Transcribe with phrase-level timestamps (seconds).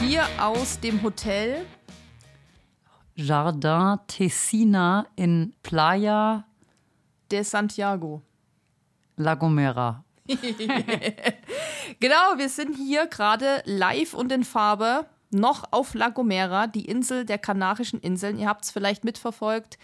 [0.00, 1.66] Hier aus dem Hotel
[3.14, 6.44] Jardin Tessina in Playa
[7.30, 8.22] de Santiago.
[9.16, 10.02] La Gomera.
[12.00, 17.26] genau, wir sind hier gerade live und in Farbe noch auf La Gomera, die Insel
[17.26, 18.38] der Kanarischen Inseln.
[18.38, 19.78] Ihr habt es vielleicht mitverfolgt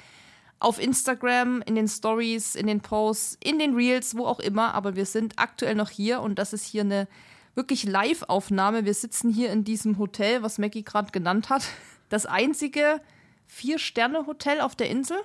[0.58, 4.74] auf Instagram, in den Stories, in den Posts, in den Reels, wo auch immer.
[4.74, 7.06] Aber wir sind aktuell noch hier und das ist hier eine
[7.56, 8.84] wirklich Live-Aufnahme.
[8.84, 11.64] Wir sitzen hier in diesem Hotel, was Maggie gerade genannt hat.
[12.08, 13.00] Das einzige
[13.46, 15.16] Vier-Sterne-Hotel auf der Insel.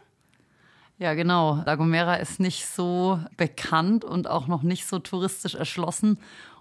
[0.97, 1.61] Ja, genau.
[1.65, 6.17] La Gomera ist nicht so bekannt und auch noch nicht so touristisch erschlossen.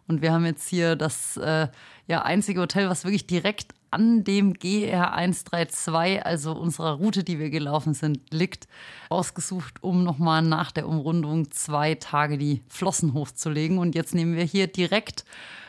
[0.08, 1.68] Und wir haben jetzt hier das äh,
[2.06, 7.50] ja, einzige Hotel, was wirklich direkt an dem GR 132, also unserer Route, die wir
[7.50, 8.68] gelaufen sind, liegt,
[9.08, 13.78] ausgesucht, um nochmal nach der Umrundung zwei Tage die Flossen hochzulegen.
[13.78, 15.24] Und jetzt nehmen wir hier direkt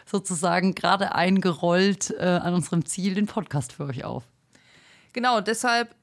[0.06, 4.24] sozusagen gerade eingerollt äh, an unserem Ziel den Podcast für euch auf.
[5.14, 5.96] Genau, deshalb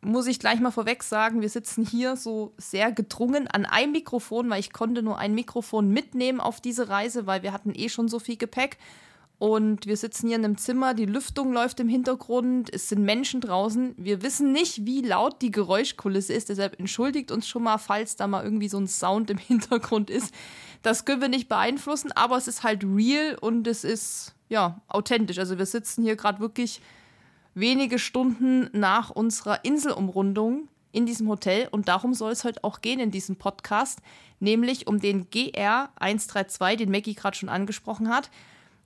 [0.00, 4.48] muss ich gleich mal vorweg sagen, wir sitzen hier so sehr gedrungen an einem Mikrofon,
[4.48, 8.08] weil ich konnte nur ein Mikrofon mitnehmen auf diese Reise, weil wir hatten eh schon
[8.08, 8.78] so viel Gepäck.
[9.38, 13.42] Und wir sitzen hier in einem Zimmer, die Lüftung läuft im Hintergrund, es sind Menschen
[13.42, 13.94] draußen.
[13.98, 18.26] Wir wissen nicht, wie laut die Geräuschkulisse ist, deshalb entschuldigt uns schon mal, falls da
[18.26, 20.32] mal irgendwie so ein Sound im Hintergrund ist.
[20.82, 25.38] Das können wir nicht beeinflussen, aber es ist halt real und es ist ja authentisch.
[25.38, 26.80] Also wir sitzen hier gerade wirklich
[27.52, 33.00] wenige Stunden nach unserer Inselumrundung in diesem Hotel und darum soll es heute auch gehen
[33.00, 34.00] in diesem Podcast,
[34.40, 38.30] nämlich um den GR 132, den Maggie gerade schon angesprochen hat.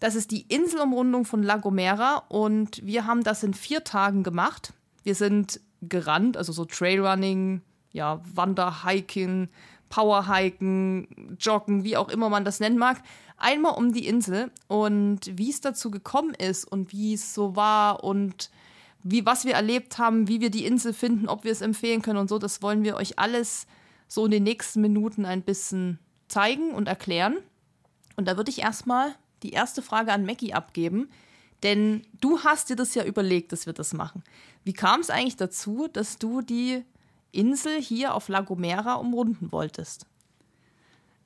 [0.00, 4.72] Das ist die Inselumrundung von La Gomera und wir haben das in vier Tagen gemacht.
[5.02, 7.60] Wir sind gerannt, also so Trailrunning,
[7.92, 9.48] ja, Wanderhiking,
[9.90, 13.02] Powerhiken, Joggen, wie auch immer man das nennen mag,
[13.36, 18.02] einmal um die Insel und wie es dazu gekommen ist und wie es so war
[18.02, 18.50] und
[19.02, 22.18] wie was wir erlebt haben, wie wir die Insel finden, ob wir es empfehlen können
[22.18, 23.66] und so, das wollen wir euch alles
[24.08, 25.98] so in den nächsten Minuten ein bisschen
[26.28, 27.38] zeigen und erklären.
[28.16, 31.08] Und da würde ich erstmal die erste Frage an Mackie abgeben,
[31.62, 34.22] denn du hast dir das ja überlegt, dass wir das machen.
[34.64, 36.82] Wie kam es eigentlich dazu, dass du die
[37.32, 40.06] Insel hier auf La Gomera umrunden wolltest?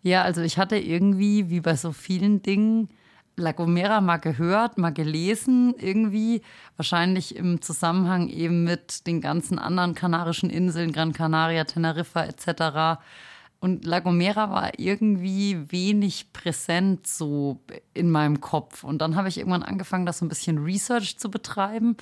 [0.02, 2.88] Ja, also ich hatte irgendwie, wie bei so vielen Dingen,
[3.36, 6.42] La Gomera mal gehört, mal gelesen, irgendwie
[6.76, 13.00] wahrscheinlich im Zusammenhang eben mit den ganzen anderen kanarischen Inseln, Gran Canaria, Teneriffa etc.
[13.64, 17.62] Und La Gomera war irgendwie wenig präsent so
[17.94, 18.84] in meinem Kopf.
[18.84, 21.96] Und dann habe ich irgendwann angefangen, das so ein bisschen Research zu betreiben.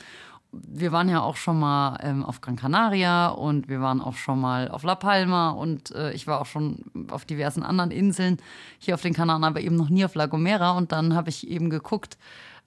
[0.50, 4.40] Wir waren ja auch schon mal ähm, auf Gran Canaria und wir waren auch schon
[4.40, 8.38] mal auf La Palma und äh, ich war auch schon auf diversen anderen Inseln
[8.80, 10.72] hier auf den Kanaren, aber eben noch nie auf La Gomera.
[10.72, 12.18] Und dann habe ich eben geguckt,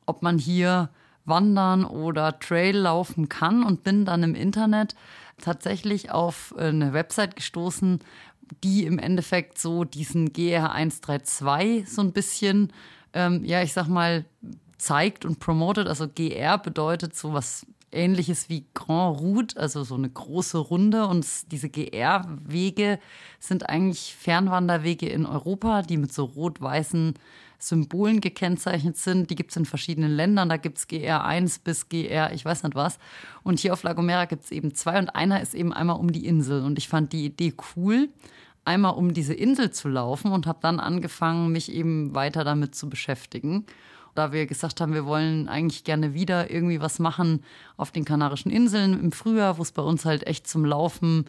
[0.06, 0.90] ob man hier
[1.26, 4.96] wandern oder Trail laufen kann und bin dann im Internet
[5.42, 8.00] tatsächlich auf äh, eine Website gestoßen,
[8.64, 12.72] die im Endeffekt so diesen GR 132 so ein bisschen,
[13.14, 14.26] ähm, ja, ich sag mal,
[14.78, 15.88] zeigt und promotet.
[15.88, 21.08] Also GR bedeutet so was ähnliches wie Grand Route, also so eine große Runde.
[21.08, 23.00] Und diese GR-Wege
[23.40, 27.16] sind eigentlich Fernwanderwege in Europa, die mit so rot-weißen
[27.60, 29.30] Symbolen gekennzeichnet sind.
[29.30, 30.50] Die gibt es in verschiedenen Ländern.
[30.50, 33.00] Da gibt es GR1 bis GR, ich weiß nicht was.
[33.44, 36.12] Und hier auf La Gomera gibt es eben zwei und einer ist eben einmal um
[36.12, 36.64] die Insel.
[36.64, 38.10] Und ich fand die Idee cool,
[38.66, 42.90] einmal um diese Insel zu laufen und habe dann angefangen, mich eben weiter damit zu
[42.90, 43.66] beschäftigen.
[44.16, 47.44] Da wir gesagt haben, wir wollen eigentlich gerne wieder irgendwie was machen
[47.76, 51.26] auf den Kanarischen Inseln im Frühjahr, wo es bei uns halt echt zum Laufen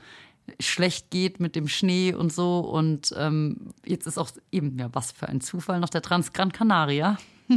[0.60, 2.60] schlecht geht mit dem Schnee und so.
[2.60, 7.18] Und ähm, jetzt ist auch eben, ja, was für ein Zufall, noch der Transgran Canaria.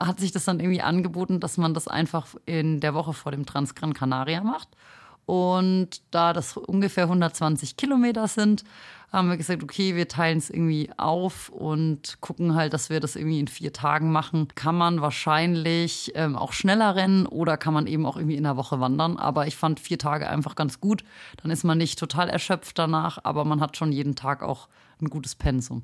[0.00, 3.46] hat sich das dann irgendwie angeboten, dass man das einfach in der Woche vor dem
[3.46, 4.68] Transgran Canaria macht.
[5.32, 8.64] Und da das ungefähr 120 Kilometer sind,
[9.10, 13.16] haben wir gesagt, okay, wir teilen es irgendwie auf und gucken halt, dass wir das
[13.16, 14.48] irgendwie in vier Tagen machen.
[14.56, 18.58] Kann man wahrscheinlich ähm, auch schneller rennen oder kann man eben auch irgendwie in der
[18.58, 19.16] Woche wandern.
[19.16, 21.02] Aber ich fand vier Tage einfach ganz gut.
[21.42, 24.68] Dann ist man nicht total erschöpft danach, aber man hat schon jeden Tag auch
[25.00, 25.82] ein gutes Pensum.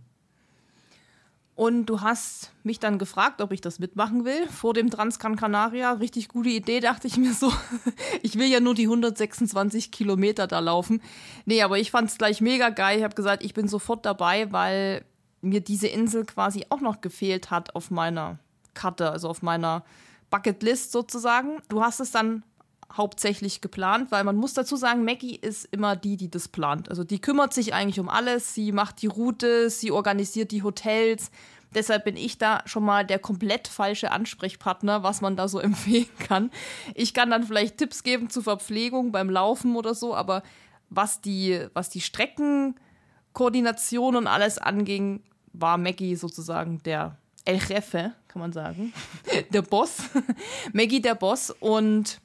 [1.58, 5.90] Und du hast mich dann gefragt, ob ich das mitmachen will vor dem Transcan Canaria.
[5.94, 7.52] Richtig gute Idee, dachte ich mir so.
[8.22, 11.02] Ich will ja nur die 126 Kilometer da laufen.
[11.46, 12.99] Nee, aber ich fand es gleich mega geil.
[12.99, 15.05] Ich habe gesagt, ich bin sofort dabei, weil
[15.40, 18.38] mir diese Insel quasi auch noch gefehlt hat auf meiner
[18.75, 19.84] Karte, also auf meiner
[20.31, 21.61] Bucketlist sozusagen.
[21.69, 22.44] Du hast es dann
[22.93, 26.88] hauptsächlich geplant, weil man muss dazu sagen, Maggie ist immer die, die das plant.
[26.88, 28.55] Also die kümmert sich eigentlich um alles.
[28.55, 31.31] Sie macht die Route, sie organisiert die Hotels.
[31.75, 36.08] Deshalb bin ich da schon mal der komplett falsche Ansprechpartner, was man da so empfehlen
[36.19, 36.50] kann.
[36.94, 40.43] Ich kann dann vielleicht Tipps geben zur Verpflegung beim Laufen oder so, aber
[40.88, 48.40] was die, was die Streckenkoordination und alles anging, war Maggie sozusagen der El Jefe, kann
[48.40, 48.93] man sagen.
[49.50, 50.02] der Boss.
[50.73, 51.50] Maggie der Boss.
[51.61, 52.20] Und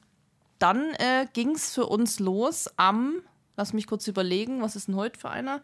[0.64, 3.20] dann äh, ging es für uns los am,
[3.54, 5.60] lass mich kurz überlegen, was ist denn heute für einer?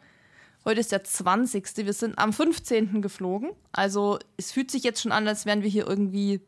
[0.67, 1.67] Heute ist der 20.
[1.79, 3.00] Wir sind am 15.
[3.00, 3.52] geflogen.
[3.73, 6.43] Also es fühlt sich jetzt schon an, als wären wir hier irgendwie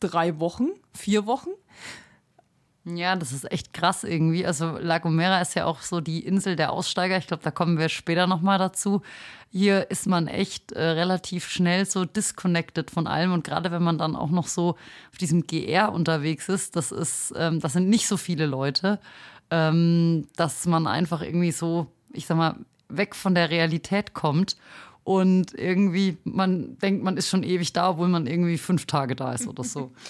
[0.00, 1.50] drei Wochen, vier Wochen.
[2.94, 4.46] Ja, das ist echt krass irgendwie.
[4.46, 7.18] Also La Gomera ist ja auch so die Insel der Aussteiger.
[7.18, 9.02] Ich glaube, da kommen wir später nochmal dazu.
[9.50, 13.32] Hier ist man echt äh, relativ schnell so disconnected von allem.
[13.32, 14.76] Und gerade wenn man dann auch noch so
[15.10, 19.00] auf diesem GR unterwegs ist, das ist, ähm, das sind nicht so viele Leute,
[19.50, 22.56] ähm, dass man einfach irgendwie so, ich sag mal,
[22.88, 24.56] weg von der Realität kommt
[25.04, 29.32] und irgendwie man denkt, man ist schon ewig da, obwohl man irgendwie fünf Tage da
[29.32, 29.90] ist oder so.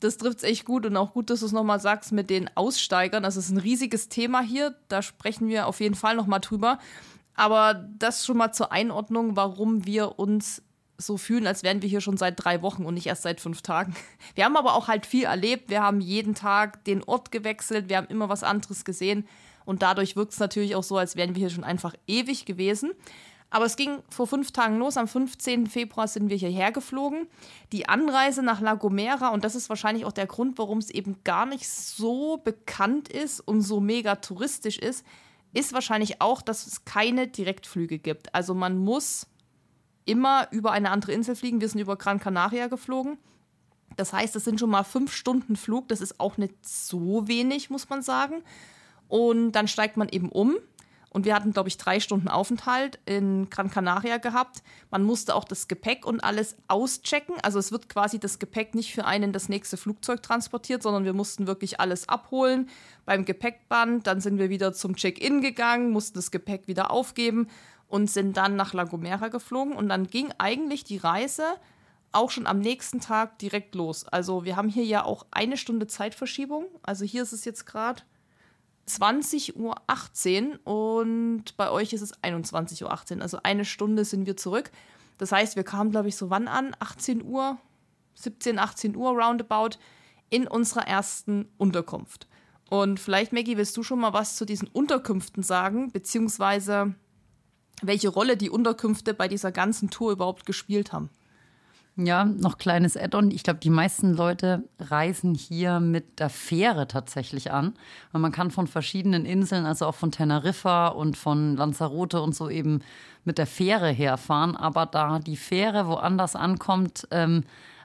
[0.00, 2.50] Das trifft es echt gut und auch gut, dass du es nochmal sagst mit den
[2.54, 3.22] Aussteigern.
[3.22, 4.74] Das ist ein riesiges Thema hier.
[4.88, 6.78] Da sprechen wir auf jeden Fall nochmal drüber.
[7.34, 10.62] Aber das schon mal zur Einordnung, warum wir uns
[10.98, 13.62] so fühlen, als wären wir hier schon seit drei Wochen und nicht erst seit fünf
[13.62, 13.94] Tagen.
[14.34, 15.68] Wir haben aber auch halt viel erlebt.
[15.68, 17.90] Wir haben jeden Tag den Ort gewechselt.
[17.90, 19.26] Wir haben immer was anderes gesehen.
[19.66, 22.92] Und dadurch wirkt es natürlich auch so, als wären wir hier schon einfach ewig gewesen.
[23.50, 24.96] Aber es ging vor fünf Tagen los.
[24.96, 25.68] Am 15.
[25.68, 27.28] Februar sind wir hierher geflogen.
[27.72, 31.22] Die Anreise nach La Gomera, und das ist wahrscheinlich auch der Grund, warum es eben
[31.22, 35.06] gar nicht so bekannt ist und so mega touristisch ist,
[35.52, 38.34] ist wahrscheinlich auch, dass es keine Direktflüge gibt.
[38.34, 39.26] Also man muss
[40.04, 41.60] immer über eine andere Insel fliegen.
[41.60, 43.18] Wir sind über Gran Canaria geflogen.
[43.96, 45.88] Das heißt, es sind schon mal fünf Stunden Flug.
[45.88, 48.42] Das ist auch nicht so wenig, muss man sagen.
[49.08, 50.56] Und dann steigt man eben um
[51.16, 54.62] und wir hatten, glaube ich, drei Stunden Aufenthalt in Gran Canaria gehabt.
[54.90, 57.36] Man musste auch das Gepäck und alles auschecken.
[57.42, 61.14] Also es wird quasi das Gepäck nicht für einen das nächste Flugzeug transportiert, sondern wir
[61.14, 62.68] mussten wirklich alles abholen
[63.06, 64.06] beim Gepäckband.
[64.06, 67.48] Dann sind wir wieder zum Check-in gegangen, mussten das Gepäck wieder aufgeben
[67.88, 69.72] und sind dann nach La Gomera geflogen.
[69.72, 71.44] Und dann ging eigentlich die Reise
[72.12, 74.06] auch schon am nächsten Tag direkt los.
[74.06, 76.66] Also wir haben hier ja auch eine Stunde Zeitverschiebung.
[76.82, 78.02] Also hier ist es jetzt gerade
[78.88, 82.82] 20.18 Uhr und bei euch ist es 21.18
[83.16, 83.22] Uhr.
[83.22, 84.70] Also eine Stunde sind wir zurück.
[85.18, 86.76] Das heißt, wir kamen, glaube ich, so wann an?
[86.78, 87.58] 18 Uhr,
[88.14, 89.78] 17, 18 Uhr roundabout
[90.30, 92.28] in unserer ersten Unterkunft.
[92.68, 96.94] Und vielleicht, Maggie, willst du schon mal was zu diesen Unterkünften sagen, beziehungsweise
[97.82, 101.10] welche Rolle die Unterkünfte bei dieser ganzen Tour überhaupt gespielt haben?
[101.98, 103.30] Ja, noch kleines Add-on.
[103.30, 107.72] Ich glaube, die meisten Leute reisen hier mit der Fähre tatsächlich an.
[108.12, 112.50] Und man kann von verschiedenen Inseln, also auch von Teneriffa und von Lanzarote und so
[112.50, 112.82] eben
[113.24, 114.56] mit der Fähre herfahren.
[114.56, 117.44] Aber da die Fähre woanders ankommt, ähm,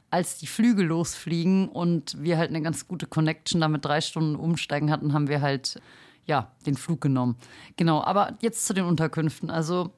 [0.09, 4.91] als die Flüge losfliegen und wir halt eine ganz gute Connection damit drei Stunden umsteigen
[4.91, 5.79] hatten, haben wir halt
[6.25, 7.37] ja den Flug genommen.
[7.77, 9.49] Genau, aber jetzt zu den Unterkünften.
[9.49, 9.93] Also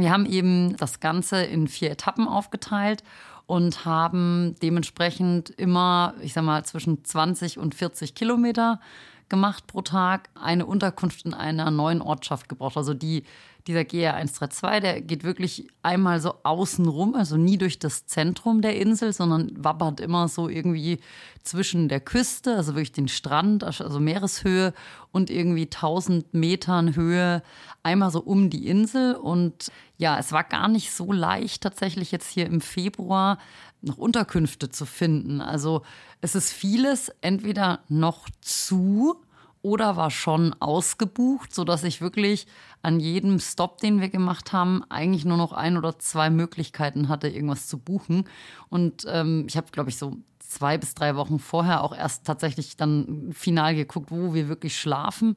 [0.00, 3.02] wir haben eben das Ganze in vier Etappen aufgeteilt
[3.46, 8.80] und haben dementsprechend immer, ich sag mal, zwischen 20 und 40 Kilometer
[9.28, 12.76] gemacht pro Tag, eine Unterkunft in einer neuen Ortschaft gebraucht.
[12.76, 13.24] Also die
[13.66, 18.62] dieser GR 132, der geht wirklich einmal so außen rum, also nie durch das Zentrum
[18.62, 21.00] der Insel, sondern wabbert immer so irgendwie
[21.42, 24.72] zwischen der Küste, also wirklich den Strand, also Meereshöhe
[25.10, 27.42] und irgendwie 1000 Metern Höhe,
[27.82, 29.14] einmal so um die Insel.
[29.14, 33.38] Und ja, es war gar nicht so leicht, tatsächlich jetzt hier im Februar
[33.82, 35.40] noch Unterkünfte zu finden.
[35.40, 35.82] Also
[36.20, 39.22] es ist vieles entweder noch zu
[39.62, 42.46] oder war schon ausgebucht, sodass ich wirklich
[42.82, 47.28] an jedem Stop, den wir gemacht haben, eigentlich nur noch ein oder zwei Möglichkeiten hatte,
[47.28, 48.28] irgendwas zu buchen.
[48.68, 52.76] Und ähm, ich habe, glaube ich, so zwei bis drei Wochen vorher auch erst tatsächlich
[52.76, 55.34] dann final geguckt, wo wir wirklich schlafen.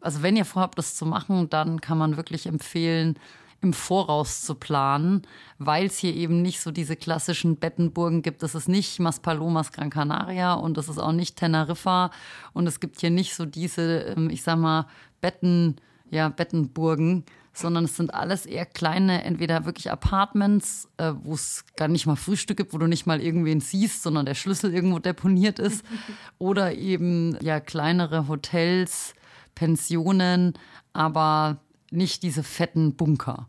[0.00, 3.18] Also wenn ihr vorhabt, das zu machen, dann kann man wirklich empfehlen,
[3.62, 5.22] im Voraus zu planen,
[5.58, 8.42] weil es hier eben nicht so diese klassischen Bettenburgen gibt.
[8.42, 12.10] Es ist nicht Maspalomas Gran Canaria und es ist auch nicht Teneriffa
[12.52, 14.86] und es gibt hier nicht so diese, ähm, ich sag mal,
[15.20, 15.76] Betten,
[16.10, 17.24] ja, Bettenburgen,
[17.56, 22.16] sondern es sind alles eher kleine, entweder wirklich Apartments, äh, wo es gar nicht mal
[22.16, 25.84] Frühstück gibt, wo du nicht mal irgendwen siehst, sondern der Schlüssel irgendwo deponiert ist,
[26.38, 29.14] oder eben ja kleinere Hotels,
[29.54, 30.52] Pensionen,
[30.92, 31.58] aber
[31.90, 33.48] nicht diese fetten Bunker.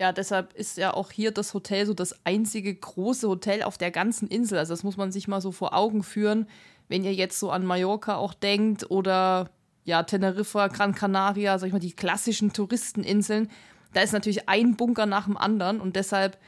[0.00, 3.90] Ja, deshalb ist ja auch hier das Hotel so das einzige große Hotel auf der
[3.90, 4.58] ganzen Insel.
[4.58, 6.46] Also das muss man sich mal so vor Augen führen,
[6.88, 9.50] wenn ihr jetzt so an Mallorca auch denkt oder
[9.84, 13.50] ja, Teneriffa, Gran Canaria, sag ich mal, die klassischen Touristeninseln.
[13.92, 16.38] Da ist natürlich ein Bunker nach dem anderen und deshalb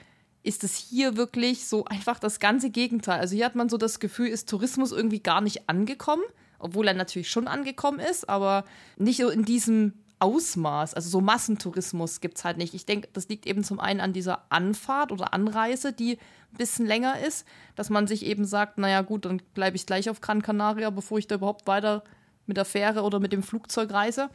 [0.42, 3.18] ist es hier wirklich so einfach das ganze Gegenteil.
[3.18, 6.23] Also hier hat man so das Gefühl, ist Tourismus irgendwie gar nicht angekommen,
[6.59, 8.64] obwohl er natürlich schon angekommen ist, aber
[8.97, 10.94] nicht so in diesem Ausmaß.
[10.94, 12.74] Also so Massentourismus gibt es halt nicht.
[12.74, 16.18] Ich denke, das liegt eben zum einen an dieser Anfahrt oder Anreise, die
[16.52, 20.10] ein bisschen länger ist, dass man sich eben sagt, naja gut, dann bleibe ich gleich
[20.10, 22.04] auf Gran Canaria, bevor ich da überhaupt weiter
[22.46, 24.30] mit der Fähre oder mit dem Flugzeug reise.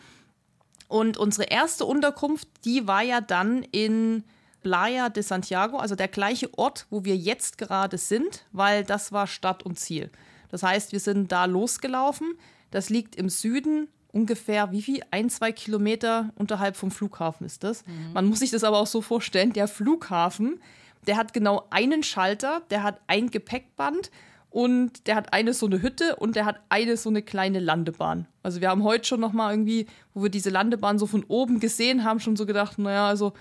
[0.87, 4.23] Und unsere erste Unterkunft, die war ja dann in
[4.61, 9.27] Playa de Santiago, also der gleiche Ort, wo wir jetzt gerade sind, weil das war
[9.27, 10.09] Stadt und Ziel.
[10.49, 12.37] Das heißt, wir sind da losgelaufen.
[12.71, 15.01] Das liegt im Süden, ungefähr wie viel?
[15.11, 17.85] Ein, zwei Kilometer unterhalb vom Flughafen ist das.
[17.85, 18.13] Mhm.
[18.13, 20.61] Man muss sich das aber auch so vorstellen, der Flughafen,
[21.05, 24.09] der hat genau einen Schalter, der hat ein Gepäckband
[24.49, 28.25] und der hat eine so eine Hütte und der hat eine so eine kleine Landebahn.
[28.41, 31.59] Also wir haben heute schon noch mal irgendwie, wo wir diese Landebahn so von oben
[31.59, 33.33] gesehen haben, schon so gedacht, naja, also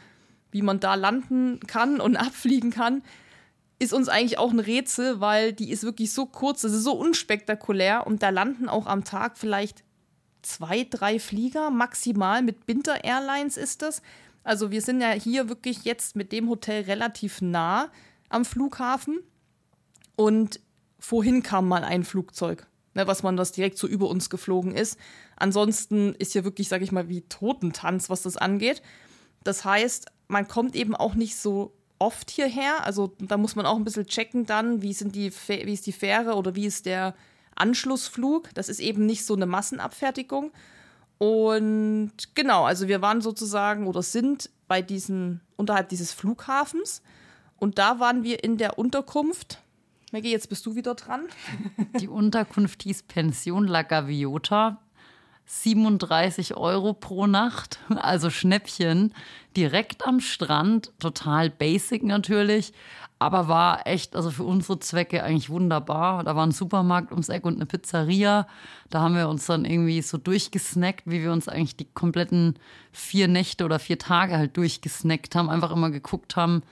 [0.51, 3.03] wie man da landen kann und abfliegen kann,
[3.79, 6.95] ist uns eigentlich auch ein Rätsel, weil die ist wirklich so kurz, das ist so
[6.95, 9.84] unspektakulär und da landen auch am Tag vielleicht
[10.45, 12.43] zwei, drei Flieger maximal.
[12.43, 14.03] Mit Binter Airlines ist das.
[14.45, 17.91] Also wir sind ja hier wirklich jetzt mit dem Hotel relativ nah
[18.29, 19.21] am Flughafen
[20.17, 20.61] und
[20.99, 24.99] vorhin kam mal ein Flugzeug, ne, was man das direkt so über uns geflogen ist.
[25.37, 28.83] Ansonsten ist hier wirklich, sag ich mal, wie Totentanz, was das angeht.
[29.45, 32.85] Das heißt, man kommt eben auch nicht so oft hierher.
[32.85, 35.93] Also da muss man auch ein bisschen checken dann, wie, sind die, wie ist die
[35.93, 37.15] Fähre oder wie ist der
[37.57, 38.51] Anschlussflug.
[38.55, 40.53] Das ist eben nicht so eine Massenabfertigung.
[41.19, 47.03] Und genau, also wir waren sozusagen oder sind bei diesen, unterhalb dieses Flughafens.
[47.59, 49.59] Und da waren wir in der Unterkunft.
[50.13, 51.29] Maggie, jetzt bist du wieder dran.
[52.01, 54.79] Die Unterkunft hieß Pension La Gaviota.
[55.47, 59.15] 37 Euro pro Nacht, also Schnäppchen,
[59.57, 62.73] direkt am Strand, total basic natürlich,
[63.19, 66.25] aber war echt, also für unsere Zwecke eigentlich wunderbar.
[66.25, 68.47] Da war ein Supermarkt ums Eck und eine Pizzeria.
[68.91, 72.59] Da haben wir uns dann irgendwie so durchgesnackt, wie wir uns eigentlich die kompletten
[72.93, 75.49] vier Nächte oder vier Tage halt durchgesnackt haben.
[75.49, 76.63] Einfach immer geguckt haben,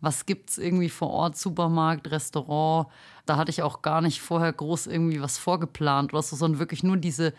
[0.00, 2.88] was gibt's irgendwie vor Ort, Supermarkt, Restaurant.
[3.24, 6.82] Da hatte ich auch gar nicht vorher groß irgendwie was vorgeplant oder so, sondern wirklich
[6.82, 7.32] nur diese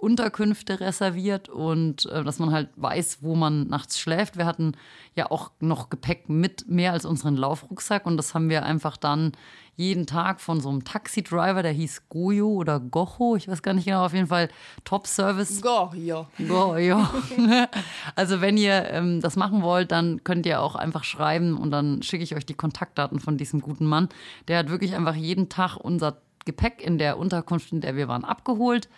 [0.00, 4.36] Unterkünfte reserviert und äh, dass man halt weiß, wo man nachts schläft.
[4.36, 4.72] Wir hatten
[5.14, 9.32] ja auch noch Gepäck mit mehr als unseren Laufrucksack und das haben wir einfach dann
[9.76, 13.86] jeden Tag von so einem Taxi-Driver, der hieß Goyo oder Gocho, ich weiß gar nicht
[13.86, 14.50] genau, auf jeden Fall
[14.84, 15.62] Top-Service.
[15.62, 16.26] Goyo.
[16.36, 17.06] Goyo.
[18.14, 22.02] also wenn ihr ähm, das machen wollt, dann könnt ihr auch einfach schreiben und dann
[22.02, 24.08] schicke ich euch die Kontaktdaten von diesem guten Mann.
[24.48, 28.24] Der hat wirklich einfach jeden Tag unser Gepäck in der Unterkunft, in der wir waren,
[28.24, 28.88] abgeholt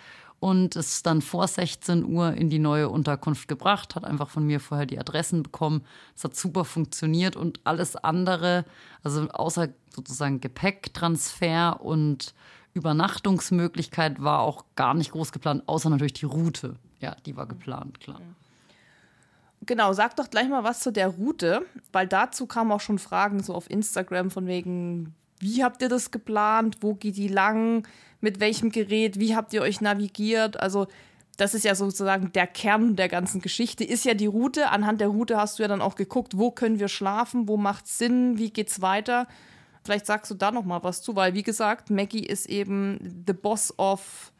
[0.43, 4.59] und es dann vor 16 Uhr in die neue Unterkunft gebracht, hat einfach von mir
[4.59, 5.85] vorher die Adressen bekommen.
[6.17, 8.65] Es hat super funktioniert und alles andere,
[9.05, 12.35] also außer sozusagen Gepäcktransfer und
[12.75, 16.75] Übernachtungsmöglichkeit war auch gar nicht groß geplant, außer natürlich die Route.
[16.99, 18.21] Ja, die war geplant, klar.
[19.65, 23.45] Genau, sag doch gleich mal was zu der Route, weil dazu kamen auch schon Fragen
[23.45, 27.87] so auf Instagram von wegen, wie habt ihr das geplant, wo geht die lang,
[28.21, 30.59] mit welchem Gerät, wie habt ihr euch navigiert.
[30.59, 30.87] Also
[31.37, 34.71] das ist ja sozusagen der Kern der ganzen Geschichte, ist ja die Route.
[34.71, 37.89] Anhand der Route hast du ja dann auch geguckt, wo können wir schlafen, wo macht
[37.89, 39.27] Sinn, wie geht's weiter.
[39.85, 43.33] Vielleicht sagst du da noch mal was zu, weil wie gesagt, Maggie ist eben the
[43.33, 44.32] boss of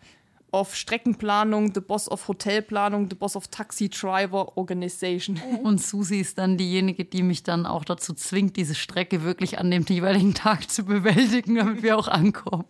[0.53, 5.41] of Streckenplanung, the boss of Hotelplanung, the boss of Taxi Driver Organization.
[5.65, 9.71] Und Susi ist dann diejenige, die mich dann auch dazu zwingt, diese Strecke wirklich an
[9.71, 12.67] dem jeweiligen Tag zu bewältigen, damit wir auch ankommen.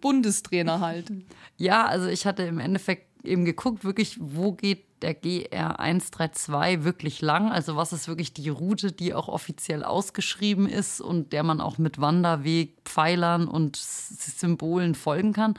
[0.00, 1.12] Bundestrainer halt.
[1.58, 7.20] Ja, also ich hatte im Endeffekt eben geguckt, wirklich, wo geht der GR 132 wirklich
[7.20, 7.50] lang?
[7.50, 11.78] Also was ist wirklich die Route, die auch offiziell ausgeschrieben ist und der man auch
[11.78, 15.54] mit Wanderweg, Pfeilern und Symbolen folgen kann?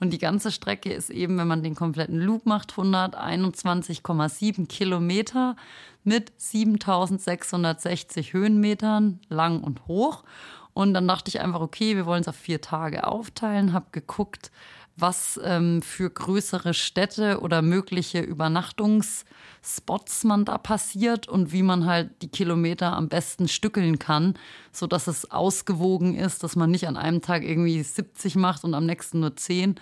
[0.00, 5.56] Und die ganze Strecke ist eben, wenn man den kompletten Loop macht, 121,7 Kilometer
[6.04, 10.24] mit 7660 Höhenmetern lang und hoch.
[10.72, 14.50] Und dann dachte ich einfach, okay, wir wollen es auf vier Tage aufteilen, habe geguckt,
[14.96, 22.22] was ähm, für größere Städte oder mögliche Übernachtungsspots man da passiert und wie man halt
[22.22, 24.34] die Kilometer am besten stückeln kann,
[24.72, 28.74] so dass es ausgewogen ist, dass man nicht an einem Tag irgendwie 70 macht und
[28.74, 29.76] am nächsten nur 10.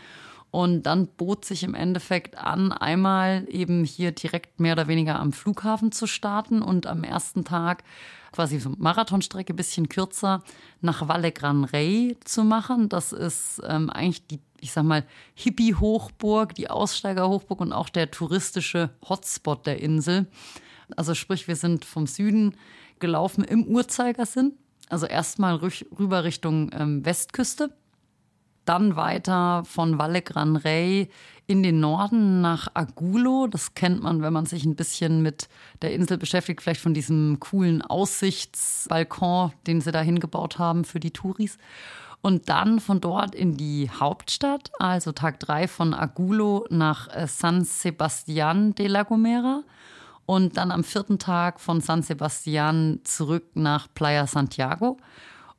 [0.51, 5.33] Und dann bot sich im Endeffekt an, einmal eben hier direkt mehr oder weniger am
[5.33, 7.85] Flughafen zu starten und am ersten Tag
[8.33, 10.43] quasi so Marathonstrecke, bisschen kürzer,
[10.81, 12.89] nach Valle Gran Rey zu machen.
[12.89, 18.91] Das ist ähm, eigentlich die ich sag mal, Hippie-Hochburg, die Aussteiger-Hochburg und auch der touristische
[19.09, 20.27] Hotspot der Insel.
[20.97, 22.55] Also sprich, wir sind vom Süden
[22.99, 24.53] gelaufen im Uhrzeigersinn.
[24.89, 27.75] Also erstmal rüber Richtung ähm, Westküste,
[28.65, 31.11] dann weiter von Valle Gran Rey
[31.47, 33.47] in den Norden nach Agulo.
[33.47, 35.49] Das kennt man, wenn man sich ein bisschen mit
[35.83, 41.11] der Insel beschäftigt, vielleicht von diesem coolen Aussichtsbalkon, den sie da hingebaut haben für die
[41.11, 41.59] Touris.
[42.21, 47.65] Und dann von dort in die Hauptstadt, also Tag 3 von Agulo nach äh, San
[47.65, 49.63] Sebastián de la Gomera.
[50.27, 54.99] Und dann am vierten Tag von San Sebastián zurück nach Playa Santiago.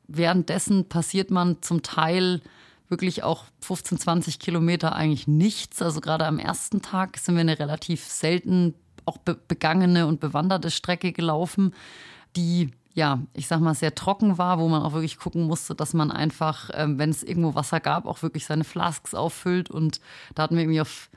[0.08, 2.42] Währenddessen passiert man zum Teil
[2.90, 5.82] wirklich auch 15, 20 Kilometer eigentlich nichts.
[5.82, 8.76] Also gerade am ersten Tag sind wir eine relativ selten
[9.06, 11.74] auch be begangene und bewanderte Strecke gelaufen,
[12.36, 15.94] die ja, ich sag mal, sehr trocken war, wo man auch wirklich gucken musste, dass
[15.94, 19.70] man einfach, ähm, wenn es irgendwo Wasser gab, auch wirklich seine Flasks auffüllt.
[19.70, 20.02] Und
[20.36, 21.10] da hatten wir irgendwie auf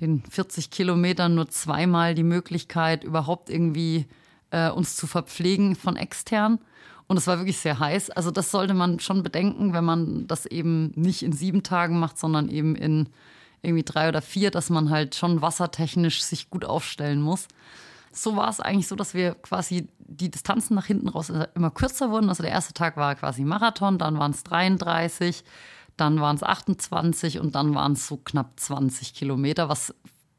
[0.00, 4.06] den 40 Kilometern nur zweimal die Möglichkeit, überhaupt irgendwie
[4.50, 6.58] äh, uns zu verpflegen von extern.
[7.06, 8.10] Und es war wirklich sehr heiß.
[8.10, 12.18] Also das sollte man schon bedenken, wenn man das eben nicht in sieben Tagen macht,
[12.18, 13.08] sondern eben in
[13.62, 17.48] irgendwie drei oder vier, dass man halt schon wassertechnisch sich gut aufstellen muss.
[18.16, 22.10] So war es eigentlich so, dass wir quasi die Distanzen nach hinten raus immer kürzer
[22.10, 22.28] wurden.
[22.28, 25.42] Also der erste Tag war quasi Marathon, dann waren es 33,
[25.96, 29.94] dann waren es 28 und dann waren es so knapp 20 Kilometer, was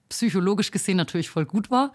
[0.07, 1.91] psychologisch gesehen natürlich voll gut war.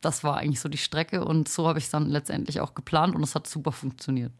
[0.00, 3.14] Das war eigentlich so die Strecke und so habe ich es dann letztendlich auch geplant
[3.14, 4.32] und es hat super funktioniert.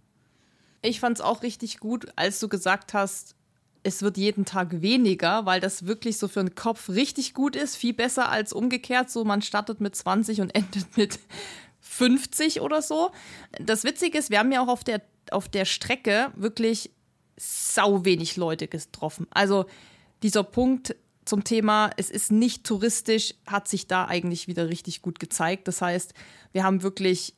[0.82, 3.36] Ich fand es auch richtig gut, als du gesagt hast,
[3.84, 7.76] es wird jeden Tag weniger, weil das wirklich so für den Kopf richtig gut ist.
[7.76, 9.10] Viel besser als umgekehrt.
[9.10, 11.20] So, man startet mit 20 und endet mit
[11.80, 13.10] 50 oder so.
[13.60, 16.90] Das Witzige ist, wir haben ja auch auf der, auf der Strecke wirklich
[17.36, 19.26] sau wenig Leute getroffen.
[19.30, 19.66] Also
[20.22, 25.18] dieser Punkt, zum Thema, es ist nicht touristisch, hat sich da eigentlich wieder richtig gut
[25.18, 25.68] gezeigt.
[25.68, 26.12] Das heißt,
[26.52, 27.35] wir haben wirklich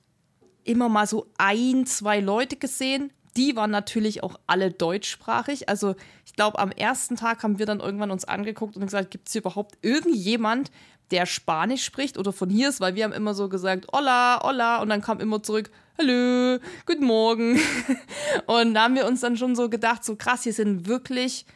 [0.64, 3.12] immer mal so ein, zwei Leute gesehen.
[3.36, 5.68] Die waren natürlich auch alle deutschsprachig.
[5.68, 5.94] Also
[6.24, 9.32] ich glaube, am ersten Tag haben wir dann irgendwann uns angeguckt und gesagt, gibt es
[9.32, 10.70] hier überhaupt irgendjemand,
[11.10, 12.80] der Spanisch spricht oder von hier ist?
[12.80, 14.80] Weil wir haben immer so gesagt, hola, hola.
[14.80, 17.60] Und dann kam immer zurück, hallo, guten Morgen.
[18.46, 21.46] und da haben wir uns dann schon so gedacht, so krass, hier sind wirklich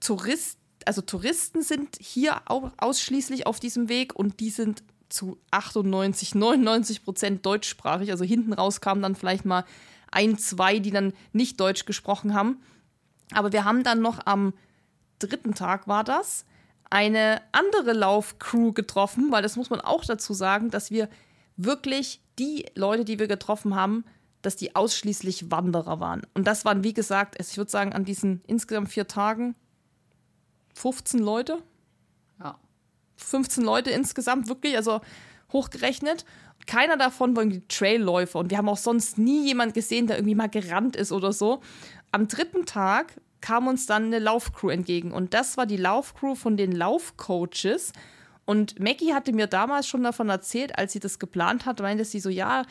[0.00, 6.34] Touristen also Touristen sind hier auch ausschließlich auf diesem Weg und die sind zu 98,
[6.34, 8.10] 99 Prozent deutschsprachig.
[8.10, 9.64] Also hinten raus kamen dann vielleicht mal
[10.10, 12.62] ein, zwei, die dann nicht Deutsch gesprochen haben.
[13.32, 14.52] Aber wir haben dann noch am
[15.18, 16.44] dritten Tag war das
[16.90, 21.08] eine andere Laufcrew getroffen, weil das muss man auch dazu sagen, dass wir
[21.56, 24.04] wirklich die Leute, die wir getroffen haben,
[24.42, 26.22] dass die ausschließlich Wanderer waren.
[26.34, 29.54] Und das waren, wie gesagt, ich würde sagen, an diesen insgesamt vier Tagen
[30.74, 31.62] 15 Leute.
[32.40, 32.58] Ja.
[33.16, 35.00] 15 Leute insgesamt, wirklich, also
[35.52, 36.24] hochgerechnet.
[36.66, 40.34] Keiner davon war irgendwie Trailläufer und wir haben auch sonst nie jemand gesehen, der irgendwie
[40.34, 41.60] mal gerannt ist oder so.
[42.12, 46.56] Am dritten Tag kam uns dann eine Laufcrew entgegen und das war die Laufcrew von
[46.56, 47.92] den Laufcoaches.
[48.44, 52.20] Und Maggie hatte mir damals schon davon erzählt, als sie das geplant hat, meinte sie
[52.20, 52.64] so, ja,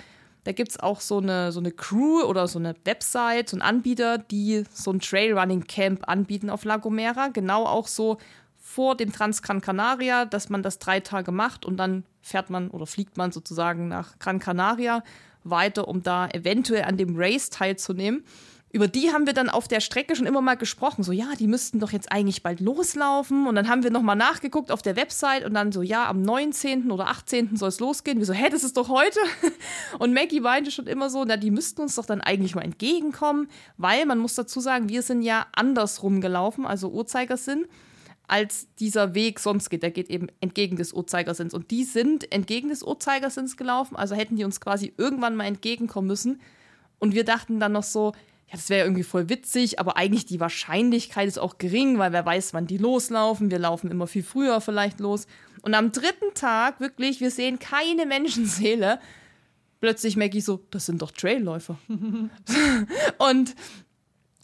[0.44, 3.62] da gibt es auch so eine, so eine Crew oder so eine Website, so ein
[3.62, 7.28] Anbieter, die so ein Trailrunning Camp anbieten auf La Gomera.
[7.28, 8.18] Genau auch so
[8.70, 12.86] vor dem Transgran Canaria, dass man das drei Tage macht und dann fährt man oder
[12.86, 15.04] fliegt man sozusagen nach Gran Canaria
[15.44, 18.24] weiter, um da eventuell an dem Race teilzunehmen
[18.72, 21.04] über die haben wir dann auf der Strecke schon immer mal gesprochen.
[21.04, 23.48] So, ja, die müssten doch jetzt eigentlich bald loslaufen.
[23.48, 26.92] Und dann haben wir nochmal nachgeguckt auf der Website und dann so, ja, am 19.
[26.92, 27.56] oder 18.
[27.56, 28.20] soll es losgehen.
[28.20, 29.20] Wir so, hä, das ist doch heute.
[30.00, 33.50] Und Maggie weinte schon immer so, na, die müssten uns doch dann eigentlich mal entgegenkommen,
[33.78, 37.66] weil man muss dazu sagen, wir sind ja andersrum gelaufen, also Uhrzeigersinn,
[38.30, 39.84] als dieser Weg sonst geht.
[39.84, 41.54] Der geht eben entgegen des Uhrzeigersinns.
[41.54, 46.08] Und die sind entgegen des Uhrzeigersinns gelaufen, also hätten die uns quasi irgendwann mal entgegenkommen
[46.08, 46.42] müssen.
[47.00, 48.14] Und wir dachten dann noch so,
[48.48, 52.26] ja, das wäre irgendwie voll witzig, aber eigentlich die Wahrscheinlichkeit ist auch gering, weil wer
[52.26, 53.52] weiß, wann die loslaufen.
[53.52, 55.28] Wir laufen immer viel früher vielleicht los.
[55.62, 59.00] Und am dritten Tag, wirklich, wir sehen keine Menschenseele.
[59.82, 61.78] Plötzlich Maggie so, das sind doch Trailläufer.
[63.18, 63.56] und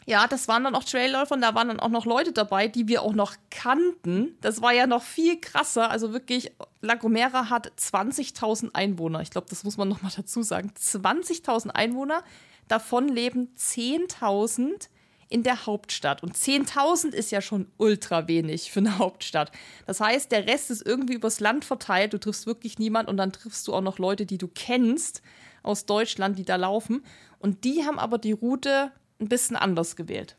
[0.07, 2.87] ja, das waren dann auch Trailläufer und da waren dann auch noch Leute dabei, die
[2.87, 4.37] wir auch noch kannten.
[4.41, 5.89] Das war ja noch viel krasser.
[5.89, 9.21] Also wirklich, La Gomera hat 20.000 Einwohner.
[9.21, 10.71] Ich glaube, das muss man nochmal dazu sagen.
[10.79, 12.23] 20.000 Einwohner.
[12.67, 14.89] Davon leben 10.000
[15.27, 16.21] in der Hauptstadt.
[16.21, 19.51] Und 10.000 ist ja schon ultra wenig für eine Hauptstadt.
[19.87, 22.13] Das heißt, der Rest ist irgendwie übers Land verteilt.
[22.13, 25.23] Du triffst wirklich niemand und dann triffst du auch noch Leute, die du kennst
[25.63, 27.03] aus Deutschland, die da laufen.
[27.39, 30.37] Und die haben aber die Route ein bisschen anders gewählt.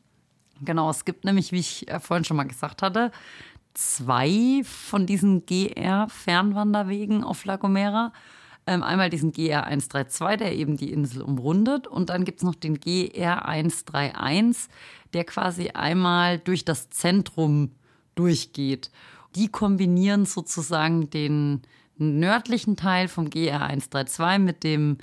[0.64, 3.10] Genau, es gibt nämlich, wie ich äh, vorhin schon mal gesagt hatte,
[3.74, 8.12] zwei von diesen GR-Fernwanderwegen auf La Gomera.
[8.66, 11.86] Ähm, einmal diesen GR132, der eben die Insel umrundet.
[11.86, 14.68] Und dann gibt es noch den GR131,
[15.12, 17.70] der quasi einmal durch das Zentrum
[18.16, 18.90] durchgeht.
[19.36, 21.62] Die kombinieren sozusagen den
[21.98, 24.98] nördlichen Teil vom GR132 mit dem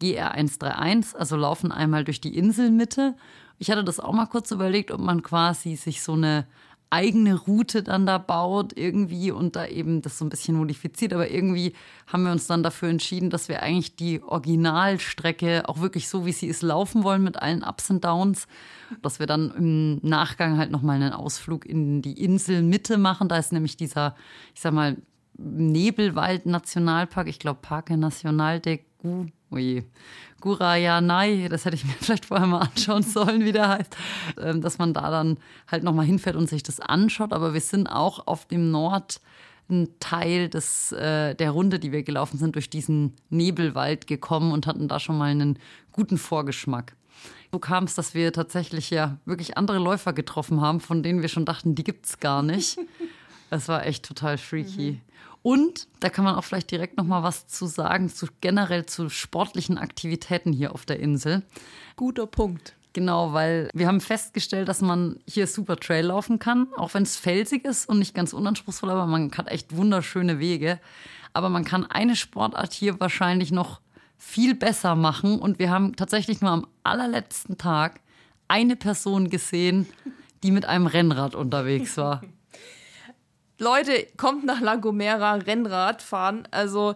[0.00, 3.14] GR131, also laufen einmal durch die Inselmitte.
[3.58, 6.46] Ich hatte das auch mal kurz überlegt, ob man quasi sich so eine
[6.88, 11.12] eigene Route dann da baut irgendwie und da eben das so ein bisschen modifiziert.
[11.12, 11.72] Aber irgendwie
[12.06, 16.32] haben wir uns dann dafür entschieden, dass wir eigentlich die Originalstrecke auch wirklich so, wie
[16.32, 18.46] sie ist, laufen wollen mit allen Ups und Downs.
[19.02, 23.28] Dass wir dann im Nachgang halt nochmal einen Ausflug in die Inselmitte machen.
[23.28, 24.14] Da ist nämlich dieser,
[24.54, 24.96] ich sag mal,
[25.38, 29.84] Nebelwald-Nationalpark, ich glaube Parque Nacional de Gu, oje,
[30.40, 33.96] Gurayanai, das hätte ich mir vielleicht vorher mal anschauen sollen, wie der heißt,
[34.40, 37.32] ähm, dass man da dann halt nochmal hinfährt und sich das anschaut.
[37.32, 39.20] Aber wir sind auch auf dem Nord
[39.98, 44.86] Teil des, äh, der Runde, die wir gelaufen sind, durch diesen Nebelwald gekommen und hatten
[44.86, 45.58] da schon mal einen
[45.90, 46.94] guten Vorgeschmack.
[47.50, 51.28] So kam es, dass wir tatsächlich ja wirklich andere Läufer getroffen haben, von denen wir
[51.28, 52.78] schon dachten, die gibt es gar nicht.
[53.48, 54.92] Es war echt total freaky.
[54.92, 55.00] Mhm.
[55.46, 59.08] Und da kann man auch vielleicht direkt noch mal was zu sagen, zu, generell zu
[59.08, 61.44] sportlichen Aktivitäten hier auf der Insel.
[61.94, 62.74] Guter Punkt.
[62.94, 67.16] Genau, weil wir haben festgestellt, dass man hier super Trail laufen kann, auch wenn es
[67.16, 70.80] felsig ist und nicht ganz unanspruchsvoll, aber man hat echt wunderschöne Wege.
[71.32, 73.80] Aber man kann eine Sportart hier wahrscheinlich noch
[74.18, 75.38] viel besser machen.
[75.38, 78.00] Und wir haben tatsächlich nur am allerletzten Tag
[78.48, 79.86] eine Person gesehen,
[80.42, 82.22] die mit einem Rennrad unterwegs war.
[83.58, 86.46] Leute, kommt nach La Gomera Rennrad fahren.
[86.50, 86.94] Also,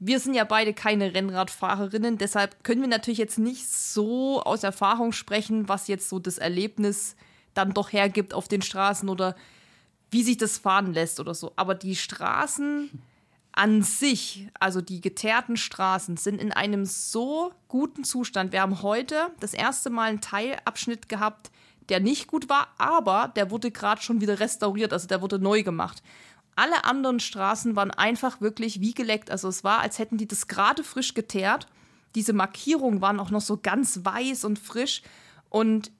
[0.00, 5.12] wir sind ja beide keine Rennradfahrerinnen, deshalb können wir natürlich jetzt nicht so aus Erfahrung
[5.12, 7.16] sprechen, was jetzt so das Erlebnis
[7.52, 9.36] dann doch hergibt auf den Straßen oder
[10.10, 11.52] wie sich das fahren lässt oder so.
[11.56, 12.90] Aber die Straßen
[13.52, 18.52] an sich, also die geteerten Straßen, sind in einem so guten Zustand.
[18.52, 21.50] Wir haben heute das erste Mal einen Teilabschnitt gehabt,
[21.90, 25.62] der nicht gut war, aber der wurde gerade schon wieder restauriert, also der wurde neu
[25.62, 26.02] gemacht.
[26.56, 29.30] Alle anderen Straßen waren einfach wirklich wie geleckt.
[29.30, 31.66] Also es war, als hätten die das gerade frisch geteert.
[32.14, 35.02] Diese Markierungen waren auch noch so ganz weiß und frisch.
[35.48, 35.90] Und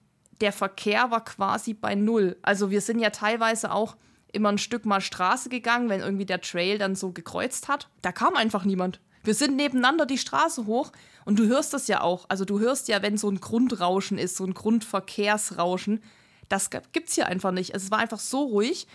[0.41, 2.37] der Verkehr war quasi bei Null.
[2.43, 3.97] Also wir sind ja teilweise auch
[4.33, 7.89] immer ein Stück mal Straße gegangen, wenn irgendwie der Trail dann so gekreuzt hat.
[8.03, 9.01] Da kam einfach niemand.
[9.23, 10.93] Wir sind nebeneinander die Straße hoch
[11.25, 12.27] und du hörst das ja auch.
[12.29, 16.03] Also du hörst ja, wenn so ein Grundrauschen ist, so ein Grundverkehrsrauschen.
[16.49, 17.75] Das gibt es hier einfach nicht.
[17.75, 18.87] Es war einfach so ruhig.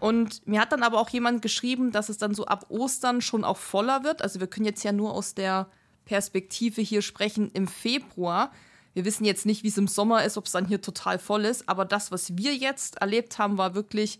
[0.00, 3.44] Und mir hat dann aber auch jemand geschrieben, dass es dann so ab Ostern schon
[3.44, 4.22] auch voller wird.
[4.22, 5.68] Also wir können jetzt ja nur aus der
[6.04, 8.52] Perspektive hier sprechen im Februar.
[8.94, 11.44] Wir wissen jetzt nicht, wie es im Sommer ist, ob es dann hier total voll
[11.44, 11.68] ist.
[11.68, 14.18] Aber das, was wir jetzt erlebt haben, war wirklich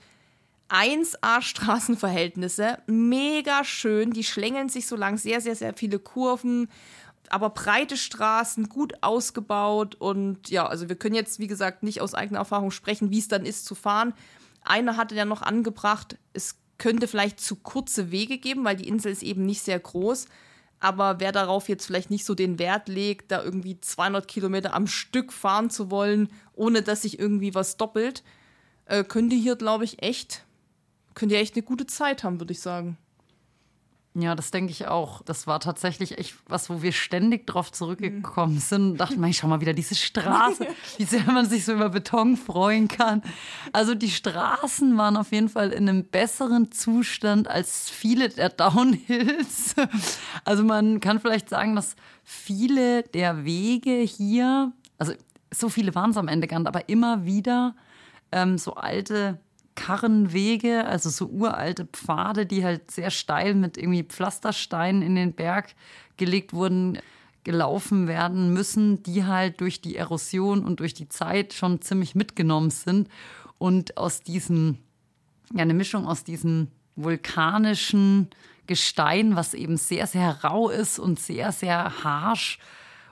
[0.68, 6.68] 1A Straßenverhältnisse, mega schön, die schlängeln sich so lang, sehr, sehr, sehr viele Kurven,
[7.30, 12.14] aber breite Straßen, gut ausgebaut und ja, also wir können jetzt, wie gesagt, nicht aus
[12.14, 14.14] eigener Erfahrung sprechen, wie es dann ist zu fahren.
[14.62, 19.12] Einer hatte ja noch angebracht, es könnte vielleicht zu kurze Wege geben, weil die Insel
[19.12, 20.26] ist eben nicht sehr groß.
[20.80, 24.86] Aber wer darauf jetzt vielleicht nicht so den Wert legt, da irgendwie 200 Kilometer am
[24.86, 28.22] Stück fahren zu wollen, ohne dass sich irgendwie was doppelt,
[28.84, 30.44] äh, könnte hier, glaube ich, echt
[31.18, 32.96] könnt ihr echt eine gute Zeit haben, würde ich sagen.
[34.14, 35.22] Ja, das denke ich auch.
[35.22, 38.60] Das war tatsächlich echt was, wo wir ständig drauf zurückgekommen mhm.
[38.60, 40.66] sind und dachten, man, schau mal wieder diese Straße,
[40.96, 43.22] wie sehr man sich so über Beton freuen kann.
[43.72, 49.74] Also die Straßen waren auf jeden Fall in einem besseren Zustand als viele der Downhills.
[50.44, 51.94] Also man kann vielleicht sagen, dass
[52.24, 55.12] viele der Wege hier, also
[55.54, 57.74] so viele waren es am Ende gar nicht, aber immer wieder
[58.32, 59.38] ähm, so alte
[59.78, 65.76] Karrenwege, also so uralte Pfade, die halt sehr steil mit irgendwie Pflastersteinen in den Berg
[66.16, 66.98] gelegt wurden,
[67.44, 72.70] gelaufen werden müssen, die halt durch die Erosion und durch die Zeit schon ziemlich mitgenommen
[72.70, 73.08] sind.
[73.58, 74.78] Und aus diesem,
[75.54, 78.28] ja, eine Mischung aus diesem vulkanischen
[78.66, 82.58] Gestein, was eben sehr, sehr rau ist und sehr, sehr harsch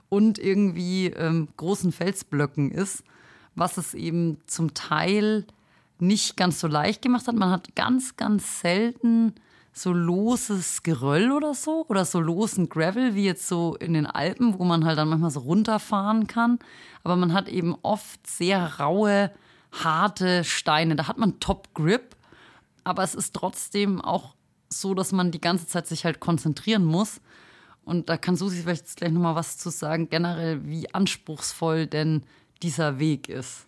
[0.08, 3.04] und irgendwie ähm, großen Felsblöcken ist,
[3.54, 5.46] was es eben zum Teil
[5.98, 7.34] nicht ganz so leicht gemacht hat.
[7.34, 9.34] Man hat ganz, ganz selten
[9.72, 14.58] so loses Geröll oder so oder so losen Gravel wie jetzt so in den Alpen,
[14.58, 16.58] wo man halt dann manchmal so runterfahren kann.
[17.04, 19.30] Aber man hat eben oft sehr raue,
[19.72, 20.96] harte Steine.
[20.96, 22.16] Da hat man Top Grip,
[22.84, 24.34] aber es ist trotzdem auch
[24.70, 27.20] so, dass man die ganze Zeit sich halt konzentrieren muss.
[27.84, 32.22] Und da kann Susi vielleicht gleich nochmal was zu sagen, generell, wie anspruchsvoll denn
[32.62, 33.66] dieser Weg ist.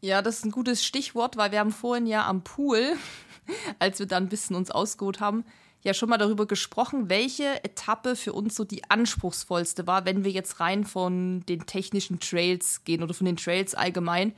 [0.00, 2.96] Ja, das ist ein gutes Stichwort, weil wir haben vorhin ja am Pool,
[3.78, 5.44] als wir da ein bisschen uns ausgeholt haben,
[5.82, 10.30] ja schon mal darüber gesprochen, welche Etappe für uns so die anspruchsvollste war, wenn wir
[10.30, 14.34] jetzt rein von den technischen Trails gehen oder von den Trails allgemein.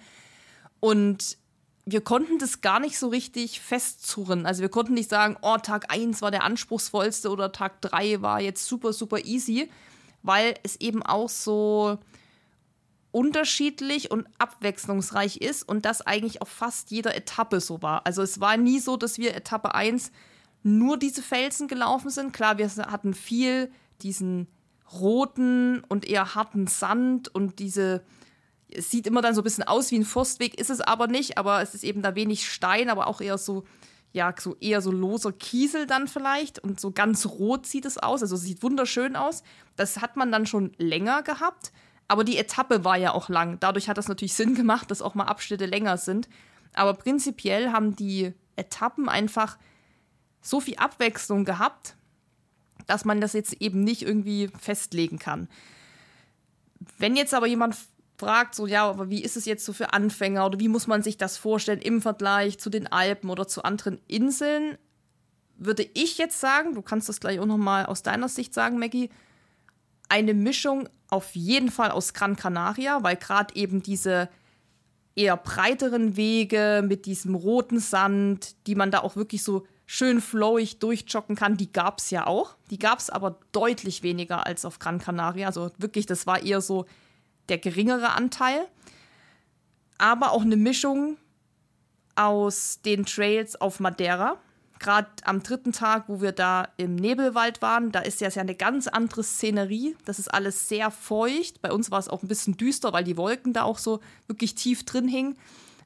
[0.81, 1.39] Und
[1.87, 4.47] wir konnten das gar nicht so richtig festzurren.
[4.47, 8.41] Also wir konnten nicht sagen, oh, Tag 1 war der anspruchsvollste oder Tag 3 war
[8.41, 9.71] jetzt super, super easy,
[10.23, 11.99] weil es eben auch so
[13.13, 18.07] unterschiedlich und abwechslungsreich ist und das eigentlich auf fast jeder Etappe so war.
[18.07, 20.13] Also es war nie so, dass wir Etappe 1
[20.63, 22.33] nur diese Felsen gelaufen sind.
[22.33, 23.71] Klar, wir hatten viel
[24.03, 24.47] diesen
[24.93, 28.03] roten und eher harten Sand und diese
[28.73, 31.39] es sieht immer dann so ein bisschen aus wie ein Forstweg, ist es aber nicht,
[31.39, 33.65] aber es ist eben da wenig Stein, aber auch eher so
[34.13, 38.23] ja, so eher so loser Kiesel dann vielleicht und so ganz rot sieht es aus,
[38.23, 39.43] also es sieht wunderschön aus.
[39.77, 41.73] Das hat man dann schon länger gehabt,
[42.11, 43.61] aber die Etappe war ja auch lang.
[43.61, 46.29] Dadurch hat das natürlich Sinn gemacht, dass auch mal Abschnitte länger sind.
[46.75, 49.57] Aber prinzipiell haben die Etappen einfach
[50.43, 51.95] so viel Abwechslung gehabt,
[52.89, 55.47] dass man das jetzt eben nicht irgendwie festlegen kann.
[56.99, 57.77] Wenn jetzt aber jemand
[58.19, 61.05] fragt, so, ja, aber wie ist es jetzt so für Anfänger oder wie muss man
[61.05, 64.79] sich das vorstellen im Vergleich zu den Alpen oder zu anderen Inseln,
[65.59, 69.11] würde ich jetzt sagen, du kannst das gleich auch nochmal aus deiner Sicht sagen, Maggie,
[70.11, 74.29] eine Mischung auf jeden Fall aus Gran Canaria, weil gerade eben diese
[75.17, 80.79] eher breiteren Wege mit diesem roten Sand, die man da auch wirklich so schön flowig
[80.79, 82.57] durchjoggen kann, die gab es ja auch.
[82.71, 85.49] Die gab es aber deutlich weniger als auf Gran Canaria.
[85.49, 86.87] Also wirklich, das war eher so
[87.49, 88.67] der geringere Anteil.
[89.99, 91.17] Aber auch eine Mischung
[92.15, 94.39] aus den Trails auf Madeira.
[94.81, 98.89] Gerade am dritten Tag, wo wir da im Nebelwald waren, da ist ja eine ganz
[98.89, 99.95] andere Szenerie.
[100.07, 101.61] Das ist alles sehr feucht.
[101.61, 104.55] Bei uns war es auch ein bisschen düster, weil die Wolken da auch so wirklich
[104.55, 105.37] tief drin hingen.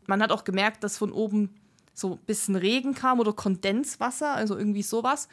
[0.07, 1.57] Man hat auch gemerkt, dass von oben
[1.93, 5.29] so ein bisschen Regen kam oder Kondenswasser, also irgendwie sowas.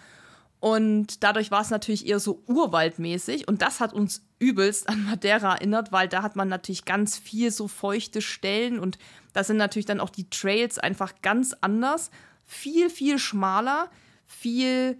[0.59, 3.47] Und dadurch war es natürlich eher so urwaldmäßig.
[3.47, 7.51] Und das hat uns übelst an Madeira erinnert, weil da hat man natürlich ganz viel
[7.51, 8.79] so feuchte Stellen.
[8.79, 8.97] Und
[9.33, 12.09] da sind natürlich dann auch die Trails einfach ganz anders.
[12.51, 13.89] Viel, viel schmaler.
[14.25, 14.97] Viel,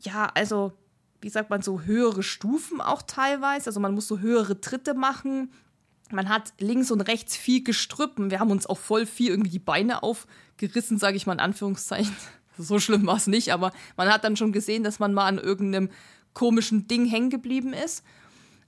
[0.00, 0.72] ja, also,
[1.22, 3.70] wie sagt man, so höhere Stufen auch teilweise.
[3.70, 5.50] Also man muss so höhere Tritte machen.
[6.10, 8.30] Man hat links und rechts viel gestrüppen.
[8.30, 12.14] Wir haben uns auch voll viel irgendwie die Beine aufgerissen, sage ich mal in Anführungszeichen.
[12.58, 15.38] So schlimm war es nicht, aber man hat dann schon gesehen, dass man mal an
[15.38, 15.88] irgendeinem
[16.34, 18.04] komischen Ding hängen geblieben ist.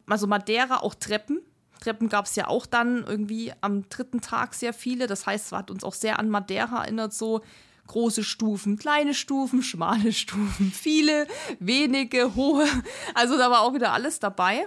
[0.07, 1.43] Also Madeira auch Treppen.
[1.81, 5.07] Treppen gab es ja auch dann irgendwie am dritten Tag sehr viele.
[5.07, 7.43] Das heißt, es hat uns auch sehr an Madeira erinnert, so
[7.87, 11.27] große Stufen, kleine Stufen, schmale Stufen, viele,
[11.59, 12.67] wenige, hohe.
[13.15, 14.67] Also da war auch wieder alles dabei.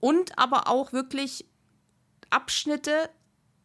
[0.00, 1.46] Und aber auch wirklich
[2.30, 3.10] Abschnitte,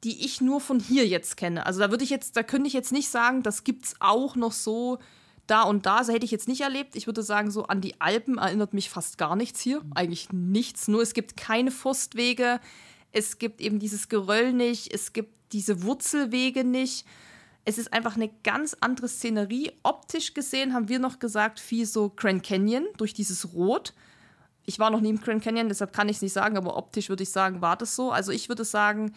[0.03, 1.65] die ich nur von hier jetzt kenne.
[1.65, 4.35] Also da würde ich jetzt, da könnte ich jetzt nicht sagen, das gibt es auch
[4.35, 4.99] noch so
[5.47, 6.03] da und da.
[6.03, 6.95] So hätte ich jetzt nicht erlebt.
[6.95, 9.81] Ich würde sagen, so an die Alpen erinnert mich fast gar nichts hier.
[9.95, 10.87] Eigentlich nichts.
[10.87, 12.59] Nur es gibt keine Forstwege.
[13.11, 14.93] Es gibt eben dieses Geröll nicht.
[14.93, 17.05] Es gibt diese Wurzelwege nicht.
[17.65, 19.71] Es ist einfach eine ganz andere Szenerie.
[19.83, 23.93] Optisch gesehen haben wir noch gesagt, viel so Grand Canyon durch dieses Rot.
[24.65, 27.09] Ich war noch nie im Grand Canyon, deshalb kann ich es nicht sagen, aber optisch
[27.09, 28.11] würde ich sagen, war das so.
[28.11, 29.13] Also ich würde sagen,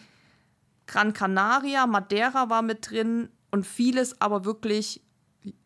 [0.87, 5.01] Gran Canaria, Madeira war mit drin und vieles aber wirklich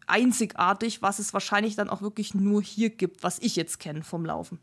[0.07, 4.25] einzigartig, was es wahrscheinlich dann auch wirklich nur hier gibt, was ich jetzt kenne vom
[4.25, 4.59] Laufen.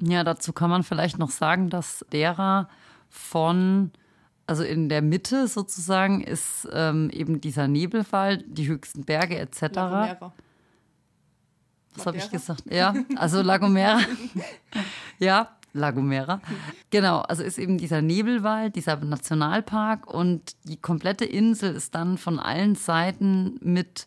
[0.00, 2.68] Ja, dazu kann man vielleicht noch sagen, dass derer
[3.08, 3.92] von,
[4.46, 9.62] also in der Mitte sozusagen ist ähm, eben dieser Nebelwald, die höchsten Berge etc.
[11.94, 12.62] Was habe ich gesagt?
[12.70, 14.00] Ja, also Lagomera.
[15.18, 16.40] ja, La Gomera.
[16.90, 22.38] Genau, also ist eben dieser Nebelwald, dieser Nationalpark und die komplette Insel ist dann von
[22.38, 24.06] allen Seiten mit,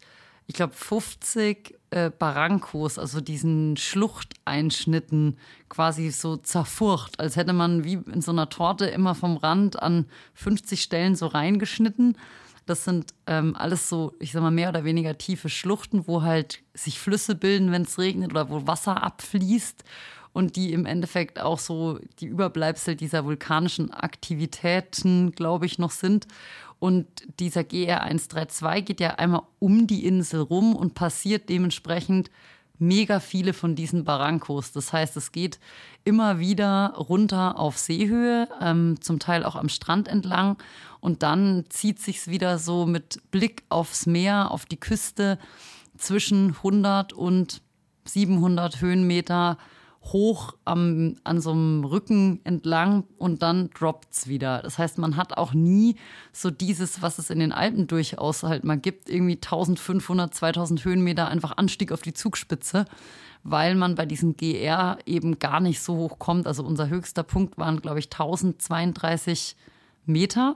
[0.49, 5.37] ich glaube, 50 äh, Barrancos, also diesen Schluchteinschnitten
[5.69, 10.07] quasi so zerfurcht, als hätte man wie in so einer Torte immer vom Rand an
[10.33, 12.17] 50 Stellen so reingeschnitten.
[12.65, 16.63] Das sind ähm, alles so, ich sag mal, mehr oder weniger tiefe Schluchten, wo halt
[16.73, 19.83] sich Flüsse bilden, wenn es regnet oder wo Wasser abfließt
[20.33, 26.25] und die im Endeffekt auch so die Überbleibsel dieser vulkanischen Aktivitäten, glaube ich, noch sind.
[26.79, 27.07] Und
[27.39, 32.31] dieser GR 132 geht ja einmal um die Insel rum und passiert dementsprechend
[32.79, 34.71] mega viele von diesen Barrancos.
[34.71, 35.59] Das heißt, es geht
[36.05, 40.57] immer wieder runter auf Seehöhe, ähm, zum Teil auch am Strand entlang.
[41.01, 45.37] Und dann zieht sich's wieder so mit Blick aufs Meer, auf die Küste
[45.97, 47.61] zwischen 100 und
[48.05, 49.57] 700 Höhenmeter
[50.01, 54.61] hoch am, an so einem Rücken entlang und dann droppt es wieder.
[54.61, 55.95] Das heißt, man hat auch nie
[56.31, 61.27] so dieses, was es in den Alpen durchaus halt mal gibt, irgendwie 1500, 2000 Höhenmeter
[61.27, 62.85] einfach Anstieg auf die Zugspitze,
[63.43, 66.47] weil man bei diesem GR eben gar nicht so hoch kommt.
[66.47, 69.55] Also unser höchster Punkt waren, glaube ich, 1032
[70.05, 70.55] Meter.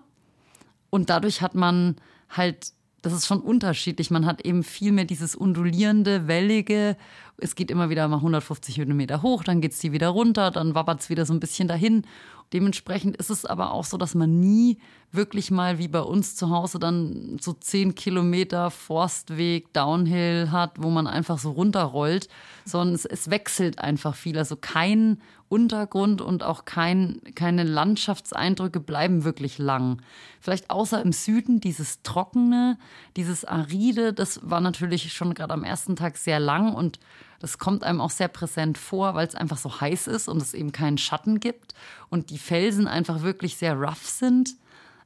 [0.90, 1.98] Und dadurch hat man
[2.30, 2.74] halt
[3.04, 4.12] das ist schon unterschiedlich.
[4.12, 6.96] Man hat eben viel mehr dieses undulierende, wellige.
[7.38, 10.74] Es geht immer wieder mal 150 Höhenmeter hoch, dann geht es die wieder runter, dann
[10.74, 12.06] wabbert es wieder so ein bisschen dahin.
[12.54, 14.78] Dementsprechend ist es aber auch so, dass man nie
[15.12, 20.90] wirklich mal wie bei uns zu Hause dann so 10 Kilometer Forstweg, Downhill hat, wo
[20.90, 22.30] man einfach so runterrollt,
[22.64, 24.38] sondern es, es wechselt einfach viel.
[24.38, 25.20] Also kein
[25.54, 30.02] Untergrund und auch kein, keine Landschaftseindrücke bleiben wirklich lang.
[30.42, 32.80] Vielleicht außer im Süden dieses Trockene,
[33.16, 37.00] dieses Aride, das war natürlich schon gerade am ersten Tag sehr lang und
[37.40, 40.56] das kommt einem auch sehr präsent vor, weil es einfach so heiß ist und es
[40.56, 41.76] eben keinen Schatten gibt
[42.10, 44.56] und die Felsen einfach wirklich sehr rough sind.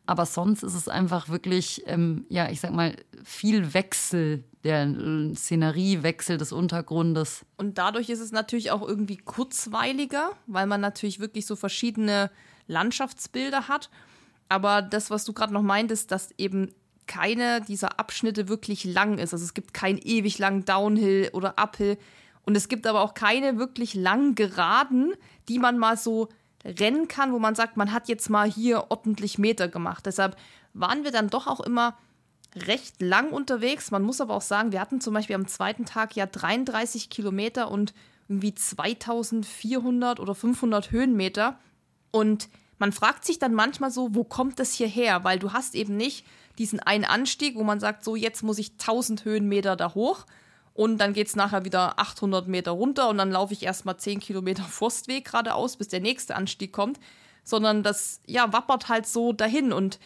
[0.07, 5.35] Aber sonst ist es einfach wirklich, ähm, ja, ich sag mal, viel Wechsel der äh,
[5.35, 7.45] Szenerie, Wechsel des Untergrundes.
[7.57, 12.31] Und dadurch ist es natürlich auch irgendwie kurzweiliger, weil man natürlich wirklich so verschiedene
[12.67, 13.89] Landschaftsbilder hat.
[14.47, 16.71] Aber das, was du gerade noch meintest, dass eben
[17.05, 19.33] keine dieser Abschnitte wirklich lang ist.
[19.33, 21.97] Also es gibt keinen ewig langen Downhill oder Uphill.
[22.43, 25.13] Und es gibt aber auch keine wirklich langen Geraden,
[25.49, 26.29] die man mal so
[26.67, 30.05] rennen kann, wo man sagt, man hat jetzt mal hier ordentlich Meter gemacht.
[30.05, 30.35] Deshalb
[30.73, 31.97] waren wir dann doch auch immer
[32.55, 33.91] recht lang unterwegs.
[33.91, 37.71] Man muss aber auch sagen, wir hatten zum Beispiel am zweiten Tag ja 33 Kilometer
[37.71, 37.93] und
[38.27, 41.59] irgendwie 2400 oder 500 Höhenmeter.
[42.11, 45.23] Und man fragt sich dann manchmal so, wo kommt das hierher?
[45.23, 46.25] Weil du hast eben nicht
[46.57, 50.25] diesen einen Anstieg, wo man sagt, so jetzt muss ich 1000 Höhenmeter da hoch,
[50.77, 54.19] und dann geht es nachher wieder 800 Meter runter und dann laufe ich erstmal 10
[54.19, 56.99] Kilometer Forstweg geradeaus, bis der nächste Anstieg kommt.
[57.43, 59.73] Sondern das, ja, wappert halt so dahin.
[59.73, 59.97] Und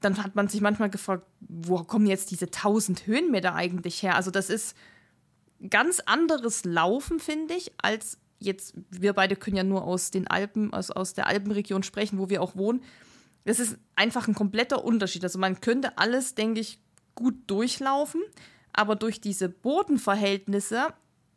[0.00, 4.16] dann hat man sich manchmal gefragt, wo kommen jetzt diese 1000 Höhenmeter eigentlich her?
[4.16, 4.76] Also, das ist
[5.70, 10.72] ganz anderes Laufen, finde ich, als jetzt, wir beide können ja nur aus den Alpen,
[10.72, 12.82] also aus der Alpenregion sprechen, wo wir auch wohnen.
[13.44, 15.22] Das ist einfach ein kompletter Unterschied.
[15.22, 16.80] Also, man könnte alles, denke ich,
[17.14, 18.22] gut durchlaufen
[18.76, 20.88] aber durch diese Bodenverhältnisse,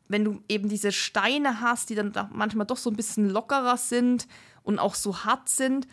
[0.08, 4.28] wenn du eben diese Steine hast, die dann manchmal doch so ein bisschen lockerer sind
[4.64, 5.88] und auch so hart sind,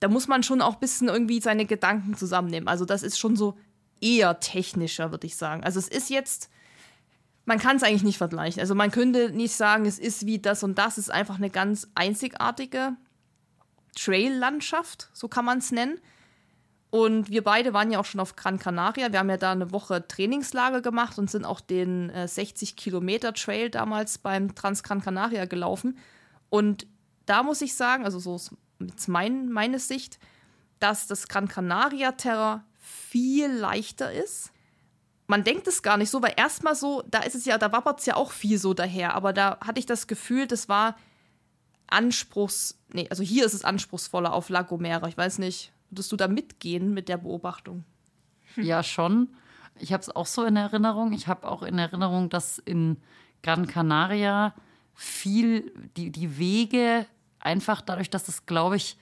[0.00, 2.68] da muss man schon auch ein bisschen irgendwie seine Gedanken zusammennehmen.
[2.68, 3.56] Also das ist schon so
[4.00, 5.62] eher technischer, würde ich sagen.
[5.62, 6.50] Also es ist jetzt,
[7.44, 8.60] man kann es eigentlich nicht vergleichen.
[8.60, 11.50] Also man könnte nicht sagen, es ist wie das und das, es ist einfach eine
[11.50, 12.96] ganz einzigartige
[13.94, 16.00] Trail-Landschaft, so kann man es nennen.
[16.90, 19.12] Und wir beide waren ja auch schon auf Gran Canaria.
[19.12, 23.32] Wir haben ja da eine Woche Trainingslager gemacht und sind auch den äh, 60 Kilometer
[23.32, 25.98] Trail damals beim Trans Gran Canaria gelaufen.
[26.48, 26.88] Und
[27.26, 30.18] da muss ich sagen, also so ist mein, meine Sicht,
[30.80, 34.50] dass das Gran Canaria Terra viel leichter ist.
[35.28, 38.00] Man denkt es gar nicht so, weil erstmal so, da ist es ja, da wappert
[38.00, 40.96] es ja auch viel so daher, aber da hatte ich das Gefühl, das war
[41.86, 45.06] anspruchs, nee, also hier ist es anspruchsvoller auf La Gomera.
[45.06, 47.84] Ich weiß nicht, Würdest du da mitgehen mit der Beobachtung?
[48.56, 49.28] Ja, schon.
[49.78, 51.12] Ich habe es auch so in Erinnerung.
[51.12, 52.98] Ich habe auch in Erinnerung, dass in
[53.42, 54.54] Gran Canaria
[54.94, 57.06] viel die, die Wege
[57.38, 58.98] einfach dadurch, dass es, glaube ich,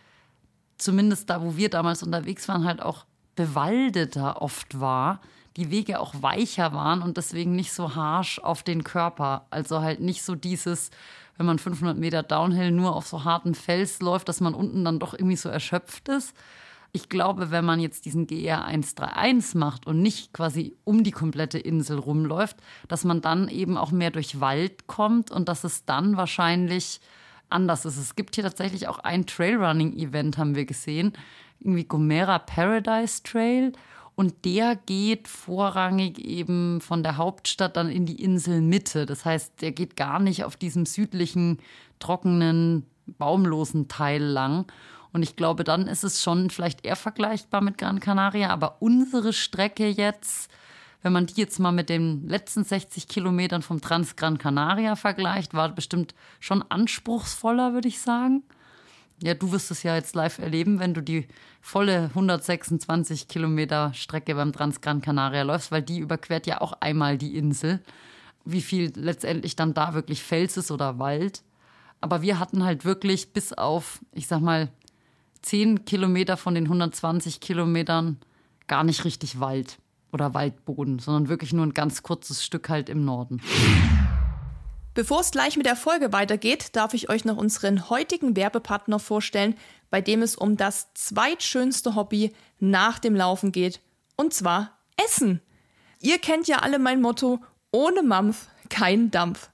[0.77, 5.21] zumindest da, wo wir damals unterwegs waren, halt auch bewaldeter oft war,
[5.57, 9.47] die Wege auch weicher waren und deswegen nicht so harsh auf den Körper.
[9.51, 10.91] Also halt nicht so dieses,
[11.37, 15.01] wenn man 500 Meter Downhill nur auf so harten Fels läuft, dass man unten dann
[15.01, 16.37] doch irgendwie so erschöpft ist,
[16.93, 21.59] ich glaube, wenn man jetzt diesen GR 131 macht und nicht quasi um die komplette
[21.59, 22.57] Insel rumläuft,
[22.89, 27.01] dass man dann eben auch mehr durch Wald kommt und dass es dann wahrscheinlich
[27.51, 27.99] anders ist.
[27.99, 31.13] Es gibt hier tatsächlich auch ein Trailrunning-Event, haben wir gesehen,
[31.61, 33.73] irgendwie Gomera Paradise Trail.
[34.15, 39.07] Und der geht vorrangig eben von der Hauptstadt dann in die Inselmitte.
[39.07, 41.59] Das heißt, der geht gar nicht auf diesem südlichen,
[42.01, 44.67] trockenen, baumlosen Teil lang.
[45.13, 48.51] Und ich glaube, dann ist es schon vielleicht eher vergleichbar mit Gran Canaria.
[48.51, 50.51] Aber unsere Strecke jetzt,
[51.03, 55.55] wenn man die jetzt mal mit den letzten 60 Kilometern vom Trans Gran Canaria vergleicht,
[55.55, 58.43] war bestimmt schon anspruchsvoller, würde ich sagen.
[59.21, 61.27] Ja, du wirst es ja jetzt live erleben, wenn du die
[61.61, 67.19] volle 126 Kilometer Strecke beim Trans Gran Canaria läufst, weil die überquert ja auch einmal
[67.19, 67.81] die Insel.
[68.45, 71.43] Wie viel letztendlich dann da wirklich Fels ist oder Wald.
[72.01, 74.71] Aber wir hatten halt wirklich bis auf, ich sag mal,
[75.43, 78.19] 10 Kilometer von den 120 Kilometern
[78.67, 79.79] gar nicht richtig Wald
[80.13, 83.41] oder Waldboden, sondern wirklich nur ein ganz kurzes Stück halt im Norden.
[84.95, 89.55] Bevor es gleich mit der Folge weitergeht, darf ich euch noch unseren heutigen Werbepartner vorstellen,
[89.91, 93.81] bei dem es um das zweitschönste Hobby nach dem Laufen geht,
[94.17, 95.41] und zwar Essen.
[96.01, 99.51] Ihr kennt ja alle mein Motto, ohne Mampf kein Dampf.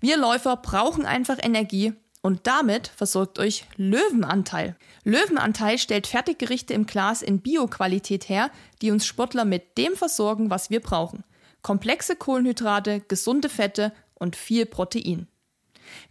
[0.00, 4.76] Wir Läufer brauchen einfach Energie und damit versorgt euch Löwenanteil.
[5.04, 8.50] Löwenanteil stellt Fertiggerichte im Glas in Bioqualität her,
[8.80, 11.22] die uns Sportler mit dem versorgen, was wir brauchen.
[11.60, 15.28] Komplexe Kohlenhydrate, gesunde Fette und viel Protein.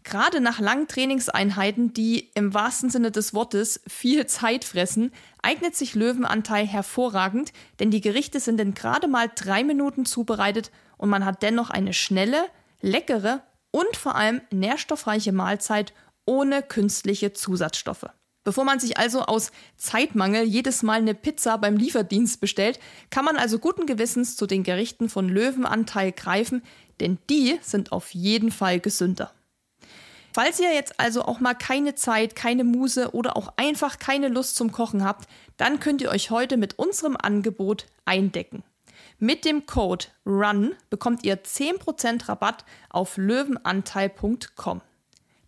[0.04, 5.12] Gerade nach langen Trainingseinheiten, die im wahrsten Sinne des Wortes viel Zeit fressen,
[5.42, 11.10] eignet sich Löwenanteil hervorragend, denn die Gerichte sind in gerade mal drei Minuten zubereitet und
[11.10, 12.46] man hat dennoch eine schnelle,
[12.82, 13.42] leckere
[13.72, 15.94] und vor allem nährstoffreiche Mahlzeit
[16.26, 18.06] ohne künstliche Zusatzstoffe.
[18.44, 23.38] Bevor man sich also aus Zeitmangel jedes Mal eine Pizza beim Lieferdienst bestellt, kann man
[23.38, 26.62] also guten Gewissens zu den Gerichten von Löwenanteil greifen,
[27.00, 29.32] denn die sind auf jeden Fall gesünder.
[30.34, 34.56] Falls ihr jetzt also auch mal keine Zeit, keine Muse oder auch einfach keine Lust
[34.56, 38.64] zum Kochen habt, dann könnt ihr euch heute mit unserem Angebot eindecken.
[39.20, 44.82] Mit dem Code RUN bekommt ihr 10% Rabatt auf löwenanteil.com.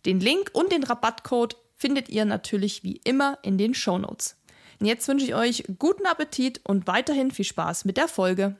[0.06, 4.36] Den Link und den Rabattcode findet ihr natürlich wie immer in den Shownotes.
[4.78, 8.56] Und jetzt wünsche ich euch guten Appetit und weiterhin viel Spaß mit der Folge.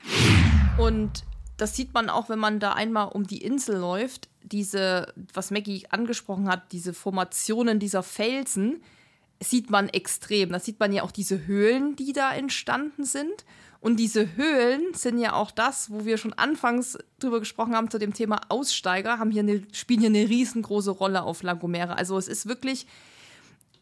[0.77, 1.23] Und
[1.55, 4.27] das sieht man auch, wenn man da einmal um die Insel läuft.
[4.43, 8.81] Diese, was Maggie angesprochen hat, diese Formationen dieser Felsen,
[9.41, 10.51] sieht man extrem.
[10.51, 13.45] Da sieht man ja auch diese Höhlen, die da entstanden sind.
[13.87, 17.97] Und diese Höhlen sind ja auch das, wo wir schon anfangs drüber gesprochen haben zu
[17.97, 21.93] dem Thema Aussteiger, haben hier eine, spielen hier eine riesengroße Rolle auf La Gomera.
[21.93, 22.85] Also es ist wirklich,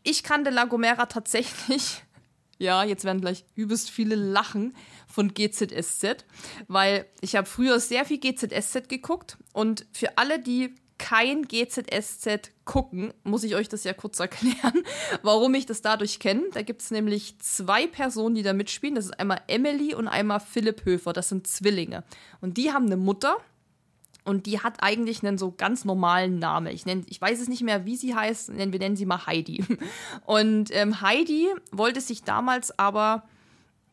[0.04, 2.04] ich kannte La Gomera tatsächlich
[2.60, 4.76] ja, jetzt werden gleich übelst viele lachen
[5.08, 6.26] von GZSZ,
[6.68, 13.14] weil ich habe früher sehr viel GZSZ geguckt und für alle, die kein GZSZ gucken,
[13.24, 14.84] muss ich euch das ja kurz erklären,
[15.24, 16.44] warum ich das dadurch kenne.
[16.54, 18.96] Da gibt es nämlich zwei Personen, die da mitspielen.
[18.96, 21.14] Das ist einmal Emily und einmal Philipp Höfer.
[21.14, 22.04] Das sind Zwillinge.
[22.42, 23.38] Und die haben eine Mutter,
[24.26, 26.74] und die hat eigentlich einen so ganz normalen Namen.
[26.74, 28.58] Ich, nenn, ich weiß es nicht mehr, wie sie heißt.
[28.58, 29.64] Wir nennen sie mal Heidi.
[30.26, 33.24] Und ähm, Heidi wollte sich damals aber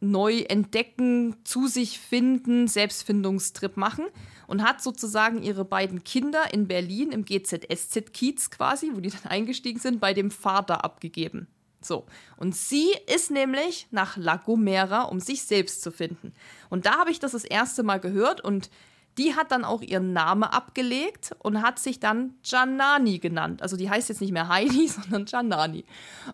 [0.03, 4.07] neu entdecken, zu sich finden, Selbstfindungstrip machen
[4.47, 9.79] und hat sozusagen ihre beiden Kinder in Berlin im GZSZ-Kiez quasi, wo die dann eingestiegen
[9.79, 11.47] sind, bei dem Vater abgegeben.
[11.81, 12.05] So.
[12.37, 16.33] Und sie ist nämlich nach La Gomera, um sich selbst zu finden.
[16.71, 18.71] Und da habe ich das das erste Mal gehört und
[19.19, 23.63] die hat dann auch ihren Namen abgelegt und hat sich dann Janani genannt.
[23.63, 25.85] Also die heißt jetzt nicht mehr Heidi, sondern Janani.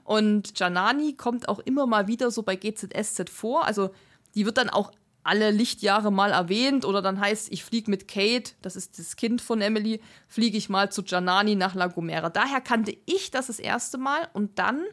[0.05, 3.65] Und Janani kommt auch immer mal wieder so bei GZSZ vor.
[3.65, 3.91] Also
[4.35, 4.93] die wird dann auch
[5.25, 9.43] alle Lichtjahre mal erwähnt oder dann heißt, ich fliege mit Kate, das ist das Kind
[9.43, 12.31] von Emily, fliege ich mal zu Janani nach La Gomera.
[12.31, 14.85] Daher kannte ich das das erste Mal und dann,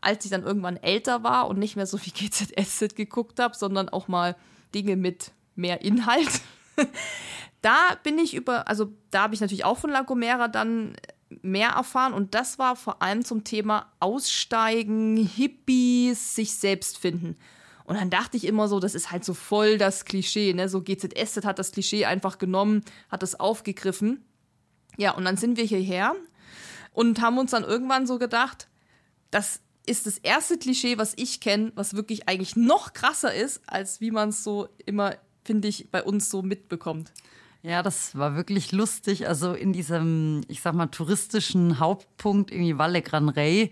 [0.00, 3.88] als ich dann irgendwann älter war und nicht mehr so wie GZSZ geguckt habe, sondern
[3.88, 4.36] auch mal
[4.74, 6.40] Dinge mit mehr Inhalt,
[7.62, 10.94] da bin ich über, also da habe ich natürlich auch von La Gomera dann
[11.42, 17.36] mehr erfahren und das war vor allem zum Thema Aussteigen, Hippies, sich selbst finden.
[17.84, 20.68] Und dann dachte ich immer so, das ist halt so voll das Klischee, ne?
[20.68, 24.24] So GZS hat das Klischee einfach genommen, hat es aufgegriffen.
[24.96, 26.14] Ja, und dann sind wir hierher
[26.92, 28.68] und haben uns dann irgendwann so gedacht,
[29.30, 34.00] das ist das erste Klischee, was ich kenne, was wirklich eigentlich noch krasser ist, als
[34.00, 37.12] wie man es so immer finde ich, bei uns so mitbekommt.
[37.62, 39.28] Ja, das war wirklich lustig.
[39.28, 43.70] Also in diesem, ich sag mal, touristischen Hauptpunkt, irgendwie Valle Gran Rey,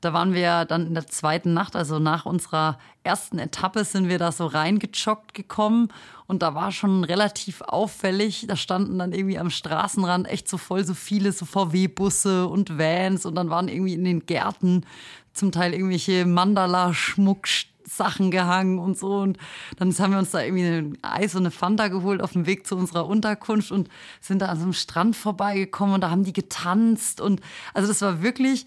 [0.00, 4.18] da waren wir dann in der zweiten Nacht, also nach unserer ersten Etappe sind wir
[4.18, 5.88] da so reingejoggt gekommen
[6.26, 10.84] und da war schon relativ auffällig, da standen dann irgendwie am Straßenrand echt so voll
[10.84, 14.86] so viele so VW-Busse und Vans und dann waren irgendwie in den Gärten
[15.34, 19.18] zum Teil irgendwelche Mandala-Schmuckstücke Sachen gehangen und so.
[19.18, 19.38] Und
[19.78, 22.66] dann haben wir uns da irgendwie ein Eis und eine Fanta geholt auf dem Weg
[22.66, 23.88] zu unserer Unterkunft und
[24.20, 27.20] sind da an so einem Strand vorbeigekommen und da haben die getanzt.
[27.20, 27.40] Und
[27.74, 28.66] also das war wirklich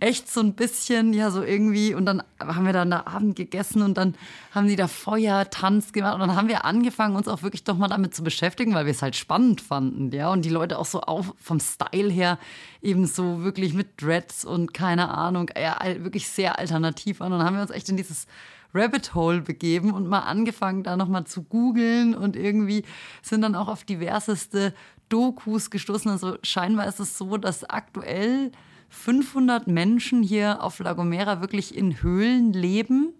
[0.00, 1.94] echt so ein bisschen, ja, so irgendwie.
[1.94, 4.14] Und dann haben wir dann da Abend gegessen und dann
[4.54, 6.14] haben die da Feuer, Tanz gemacht.
[6.14, 8.92] Und dann haben wir angefangen, uns auch wirklich doch mal damit zu beschäftigen, weil wir
[8.92, 10.30] es halt spannend fanden, ja.
[10.30, 12.38] Und die Leute auch so auf, vom Style her
[12.82, 17.32] eben so wirklich mit Dreads und keine Ahnung, ja, wirklich sehr alternativ an.
[17.32, 18.26] Und dann haben wir uns echt in dieses
[18.74, 22.84] Rabbit Hole begeben und mal angefangen, da nochmal zu googeln und irgendwie
[23.22, 24.74] sind dann auch auf diverseste
[25.08, 26.10] Dokus gestoßen.
[26.10, 28.52] Also scheinbar ist es so, dass aktuell
[28.90, 33.12] 500 Menschen hier auf La Gomera wirklich in Höhlen leben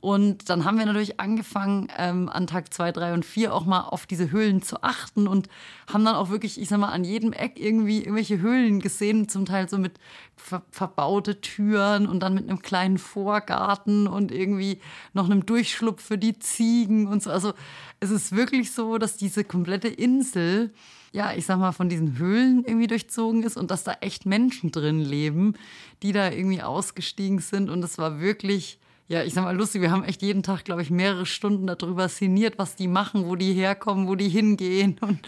[0.00, 3.80] Und dann haben wir natürlich angefangen, ähm, an Tag zwei, drei und vier auch mal
[3.80, 5.48] auf diese Höhlen zu achten und
[5.92, 9.44] haben dann auch wirklich, ich sag mal, an jedem Eck irgendwie irgendwelche Höhlen gesehen, zum
[9.44, 9.98] Teil so mit
[10.36, 14.80] ver verbaute Türen und dann mit einem kleinen Vorgarten und irgendwie
[15.14, 17.30] noch einem Durchschlupf für die Ziegen und so.
[17.30, 17.54] Also
[17.98, 20.72] es ist wirklich so, dass diese komplette Insel
[21.10, 24.70] ja, ich sag mal, von diesen Höhlen irgendwie durchzogen ist und dass da echt Menschen
[24.70, 25.54] drin leben,
[26.02, 27.70] die da irgendwie ausgestiegen sind.
[27.70, 28.78] Und es war wirklich
[29.08, 29.80] ja, ich sag mal, lustig.
[29.80, 33.36] Wir haben echt jeden Tag, glaube ich, mehrere Stunden darüber sinniert, was die machen, wo
[33.36, 35.18] die herkommen, wo die hingehen und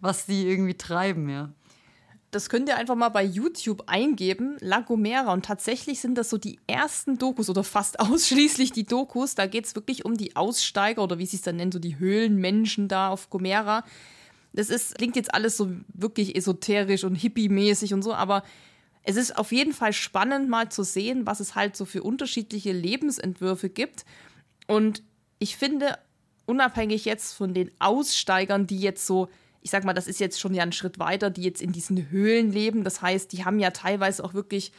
[0.00, 1.52] was die irgendwie treiben, ja.
[2.30, 5.32] Das könnt ihr einfach mal bei YouTube eingeben, La Gomera.
[5.32, 9.34] Und tatsächlich sind das so die ersten Dokus oder fast ausschließlich die Dokus.
[9.34, 11.98] Da geht es wirklich um die Aussteiger oder wie sie es dann nennen, so die
[11.98, 13.84] Höhlenmenschen da auf Gomera.
[14.52, 18.44] Das ist, klingt jetzt alles so wirklich esoterisch und hippie-mäßig und so, aber
[19.04, 22.72] es ist auf jeden Fall spannend, mal zu sehen, was es halt so für unterschiedliche
[22.72, 24.04] Lebensentwürfe gibt.
[24.66, 25.02] Und
[25.38, 25.98] ich finde,
[26.46, 29.28] unabhängig jetzt von den Aussteigern, die jetzt so,
[29.60, 32.10] ich sag mal, das ist jetzt schon ja ein Schritt weiter, die jetzt in diesen
[32.10, 32.82] Höhlen leben.
[32.82, 34.72] Das heißt, die haben ja teilweise auch wirklich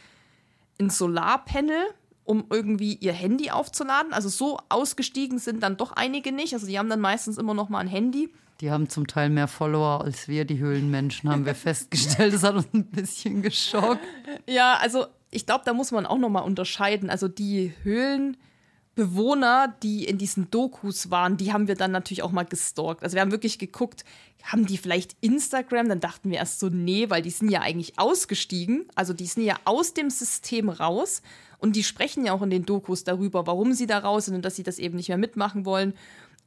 [0.79, 1.85] ein Solarpanel,
[2.23, 4.11] um irgendwie ihr Handy aufzuladen.
[4.11, 6.55] Also so ausgestiegen sind dann doch einige nicht.
[6.55, 8.33] Also die haben dann meistens immer noch mal ein Handy.
[8.61, 12.33] Die haben zum Teil mehr Follower als wir, die Höhlenmenschen, haben wir festgestellt.
[12.33, 13.99] Das hat uns ein bisschen geschockt.
[14.47, 17.09] Ja, also ich glaube, da muss man auch nochmal unterscheiden.
[17.09, 22.45] Also die Höhlenbewohner, die in diesen Dokus waren, die haben wir dann natürlich auch mal
[22.45, 23.03] gestalkt.
[23.03, 24.05] Also wir haben wirklich geguckt,
[24.43, 25.89] haben die vielleicht Instagram?
[25.89, 28.85] Dann dachten wir erst so, nee, weil die sind ja eigentlich ausgestiegen.
[28.95, 31.21] Also die sind ja aus dem System raus.
[31.57, 34.45] Und die sprechen ja auch in den Dokus darüber, warum sie da raus sind und
[34.45, 35.93] dass sie das eben nicht mehr mitmachen wollen.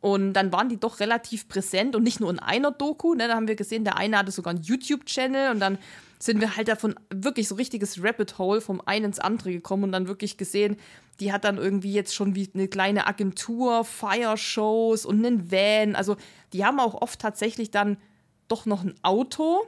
[0.00, 3.14] Und dann waren die doch relativ präsent und nicht nur in einer Doku.
[3.14, 3.26] Ne?
[3.26, 5.78] Da haben wir gesehen, der eine hatte sogar einen YouTube-Channel und dann
[6.20, 9.92] sind wir halt davon wirklich so richtiges Rabbit Hole vom einen ins andere gekommen und
[9.92, 10.76] dann wirklich gesehen,
[11.20, 15.96] die hat dann irgendwie jetzt schon wie eine kleine Agentur, Fire-Shows und einen Van.
[15.96, 16.16] Also
[16.52, 17.98] die haben auch oft tatsächlich dann
[18.46, 19.66] doch noch ein Auto,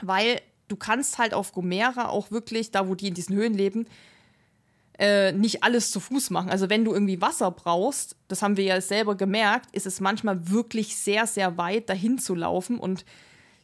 [0.00, 3.86] weil du kannst halt auf Gomera auch wirklich, da wo die in diesen Höhen leben,
[4.98, 6.50] äh, nicht alles zu Fuß machen.
[6.50, 10.50] Also wenn du irgendwie Wasser brauchst, das haben wir ja selber gemerkt, ist es manchmal
[10.50, 12.78] wirklich sehr, sehr weit dahin zu laufen.
[12.78, 13.04] Und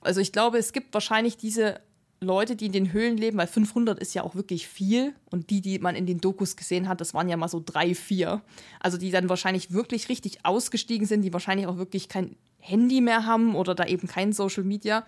[0.01, 1.81] also ich glaube, es gibt wahrscheinlich diese
[2.20, 5.14] Leute, die in den Höhlen leben, weil 500 ist ja auch wirklich viel.
[5.31, 7.95] Und die, die man in den Dokus gesehen hat, das waren ja mal so drei,
[7.95, 8.43] vier.
[8.81, 13.26] Also die dann wahrscheinlich wirklich richtig ausgestiegen sind, die wahrscheinlich auch wirklich kein Handy mehr
[13.26, 15.07] haben oder da eben kein Social Media.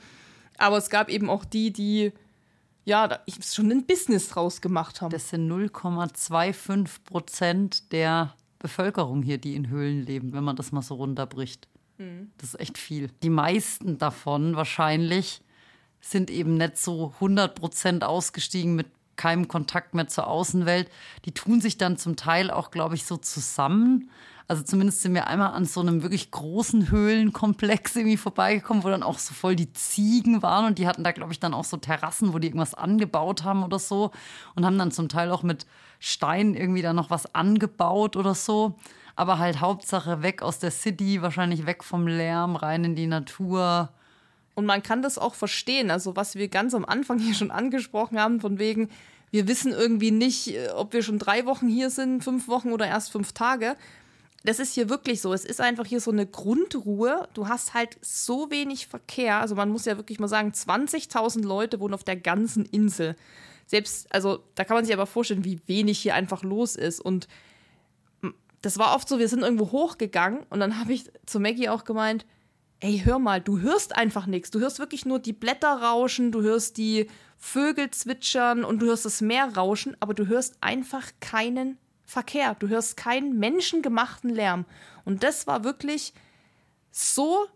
[0.58, 2.12] Aber es gab eben auch die, die
[2.84, 5.10] ja, ich schon ein Business draus gemacht haben.
[5.10, 10.82] Das sind 0,25 Prozent der Bevölkerung hier, die in Höhlen leben, wenn man das mal
[10.82, 11.68] so runterbricht.
[11.98, 12.30] Mhm.
[12.38, 13.10] Das ist echt viel.
[13.22, 15.42] Die meisten davon wahrscheinlich
[16.00, 20.90] sind eben nicht so 100 Prozent ausgestiegen mit keinem Kontakt mehr zur Außenwelt.
[21.26, 24.10] Die tun sich dann zum Teil auch, glaube ich, so zusammen
[24.50, 29.04] also zumindest sind wir einmal an so einem wirklich großen Höhlenkomplex irgendwie vorbeigekommen, wo dann
[29.04, 31.76] auch so voll die Ziegen waren und die hatten da, glaube ich, dann auch so
[31.76, 34.10] Terrassen, wo die irgendwas angebaut haben oder so
[34.56, 35.66] und haben dann zum Teil auch mit
[36.00, 38.74] Stein irgendwie da noch was angebaut oder so.
[39.14, 43.90] Aber halt Hauptsache weg aus der City, wahrscheinlich weg vom Lärm, rein in die Natur.
[44.56, 45.92] Und man kann das auch verstehen.
[45.92, 48.88] Also, was wir ganz am Anfang hier schon angesprochen haben, von wegen,
[49.30, 52.88] wir wissen irgendwie nicht, äh, ob wir schon drei Wochen hier sind, fünf Wochen oder
[52.88, 53.76] erst fünf Tage
[54.42, 55.32] das ist hier wirklich so.
[55.34, 57.28] Es ist einfach hier so eine Grundruhe.
[57.34, 59.40] Du hast halt so wenig Verkehr.
[59.40, 63.16] Also man muss ja wirklich mal sagen, 20.000 Leute wohnen auf der ganzen Insel.
[63.66, 67.00] Selbst, also da kann man sich aber vorstellen, wie wenig hier einfach los ist.
[67.00, 67.28] Und
[68.62, 71.84] das war oft so, wir sind irgendwo hochgegangen und dann habe ich zu Maggie auch
[71.84, 72.24] gemeint,
[72.80, 74.50] ey, hör mal, du hörst einfach nichts.
[74.50, 79.04] Du hörst wirklich nur die Blätter rauschen, du hörst die Vögel zwitschern und du hörst
[79.04, 81.78] das Meer rauschen, aber du hörst einfach keinen
[82.10, 82.56] Verkehr.
[82.58, 84.64] Du hörst keinen menschengemachten Lärm.
[85.04, 86.12] Und das war wirklich
[86.90, 87.46] so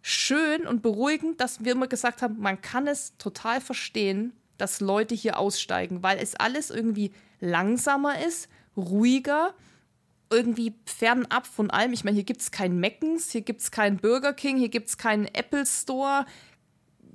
[0.00, 5.14] schön und beruhigend, dass wir immer gesagt haben, man kann es total verstehen, dass Leute
[5.14, 9.52] hier aussteigen, weil es alles irgendwie langsamer ist, ruhiger,
[10.30, 11.92] irgendwie fernab von allem.
[11.92, 14.88] Ich meine, hier gibt es keinen Meckens, hier gibt es keinen Burger King, hier gibt
[14.88, 16.24] es keinen Apple Store.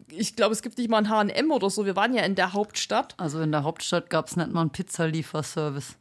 [0.09, 1.87] Ich glaube, es gibt nicht mal einen HM oder so.
[1.87, 3.15] Wir waren ja in der Hauptstadt.
[3.17, 5.97] Also in der Hauptstadt gab es nicht mal einen Pizzalieferservice.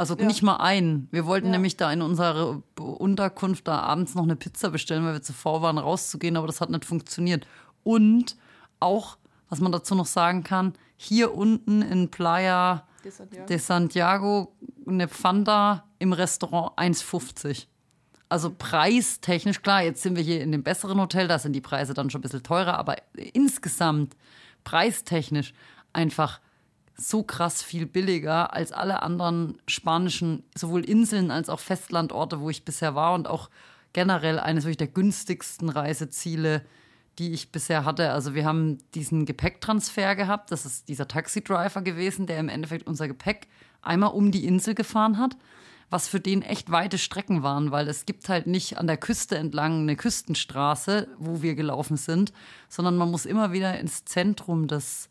[0.00, 0.24] Also ja.
[0.24, 1.08] nicht mal einen.
[1.10, 1.52] Wir wollten ja.
[1.52, 5.76] nämlich da in unserer Unterkunft da abends noch eine Pizza bestellen, weil wir zuvor waren,
[5.76, 7.46] rauszugehen, aber das hat nicht funktioniert.
[7.84, 8.34] Und
[8.78, 9.18] auch,
[9.50, 14.52] was man dazu noch sagen kann, hier unten in Playa de Santiago, de Santiago
[14.86, 17.66] eine Fanta im Restaurant 1,50.
[18.30, 21.92] Also preistechnisch, klar, jetzt sind wir hier in dem besseren Hotel, da sind die Preise
[21.92, 22.96] dann schon ein bisschen teurer, aber
[23.34, 24.16] insgesamt
[24.64, 25.52] preistechnisch
[25.92, 26.40] einfach
[27.00, 32.64] so krass viel billiger als alle anderen spanischen, sowohl Inseln als auch Festlandorte, wo ich
[32.64, 33.48] bisher war und auch
[33.92, 36.62] generell eines wirklich der günstigsten Reiseziele,
[37.18, 38.12] die ich bisher hatte.
[38.12, 40.52] Also wir haben diesen Gepäcktransfer gehabt.
[40.52, 43.48] Das ist dieser Taxidriver gewesen, der im Endeffekt unser Gepäck
[43.82, 45.36] einmal um die Insel gefahren hat,
[45.88, 49.38] was für den echt weite Strecken waren, weil es gibt halt nicht an der Küste
[49.38, 52.32] entlang eine Küstenstraße, wo wir gelaufen sind,
[52.68, 55.08] sondern man muss immer wieder ins Zentrum des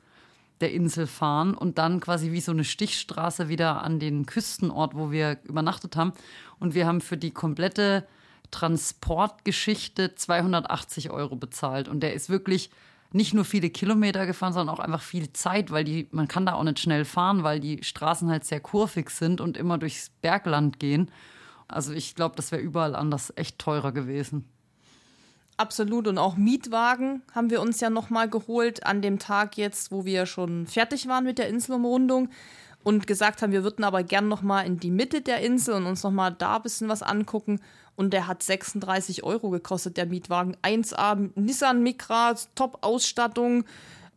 [0.61, 5.11] der Insel fahren und dann quasi wie so eine Stichstraße wieder an den Küstenort, wo
[5.11, 6.13] wir übernachtet haben.
[6.59, 8.05] Und wir haben für die komplette
[8.51, 11.87] Transportgeschichte 280 Euro bezahlt.
[11.87, 12.69] Und der ist wirklich
[13.11, 16.53] nicht nur viele Kilometer gefahren, sondern auch einfach viel Zeit, weil die, man kann da
[16.53, 20.79] auch nicht schnell fahren, weil die Straßen halt sehr kurvig sind und immer durchs Bergland
[20.79, 21.09] gehen.
[21.67, 24.45] Also ich glaube, das wäre überall anders echt teurer gewesen.
[25.59, 26.07] Absolut.
[26.07, 30.25] Und auch Mietwagen haben wir uns ja nochmal geholt an dem Tag jetzt, wo wir
[30.25, 32.29] schon fertig waren mit der Inselumrundung
[32.81, 36.01] und gesagt haben, wir würden aber gern nochmal in die Mitte der Insel und uns
[36.01, 37.59] nochmal da ein bisschen was angucken.
[37.97, 40.55] Und der hat 36 Euro gekostet, der Mietwagen.
[40.63, 43.65] 1A Nissan Micra, Top-Ausstattung,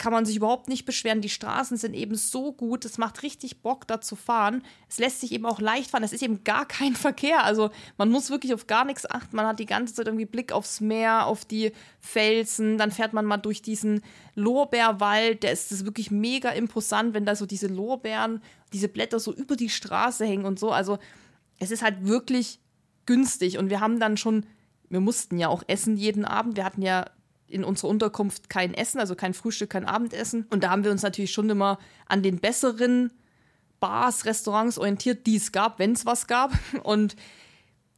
[0.03, 1.21] kann man sich überhaupt nicht beschweren.
[1.21, 4.65] Die Straßen sind eben so gut, es macht richtig Bock, da zu fahren.
[4.89, 6.03] Es lässt sich eben auch leicht fahren.
[6.03, 7.45] Es ist eben gar kein Verkehr.
[7.45, 9.37] Also man muss wirklich auf gar nichts achten.
[9.37, 12.79] Man hat die ganze Zeit irgendwie Blick aufs Meer, auf die Felsen.
[12.79, 14.03] Dann fährt man mal durch diesen
[14.35, 15.45] Lorbeerwald.
[15.45, 18.43] Der ist, ist wirklich mega imposant, wenn da so diese Lorbeeren,
[18.73, 20.73] diese Blätter so über die Straße hängen und so.
[20.73, 20.99] Also
[21.61, 22.59] es ist halt wirklich
[23.07, 23.57] günstig.
[23.57, 24.47] Und wir haben dann schon,
[24.89, 26.57] wir mussten ja auch essen jeden Abend.
[26.57, 27.05] Wir hatten ja
[27.53, 30.47] in unserer Unterkunft kein Essen, also kein Frühstück, kein Abendessen.
[30.51, 33.13] Und da haben wir uns natürlich schon immer an den besseren
[33.79, 36.53] Bars, Restaurants orientiert, die es gab, wenn es was gab.
[36.83, 37.17] Und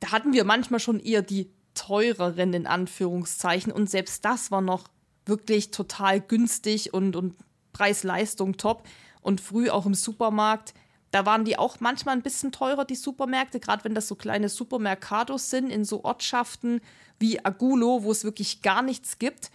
[0.00, 3.72] da hatten wir manchmal schon eher die teureren in Anführungszeichen.
[3.72, 4.88] Und selbst das war noch
[5.26, 7.34] wirklich total günstig und, und
[7.72, 8.86] Preis-Leistung top.
[9.20, 10.74] Und früh auch im Supermarkt,
[11.10, 14.48] da waren die auch manchmal ein bisschen teurer, die Supermärkte, gerade wenn das so kleine
[14.48, 16.80] Supermercados sind in so Ortschaften,
[17.18, 19.50] wie Agulo, wo es wirklich gar nichts gibt.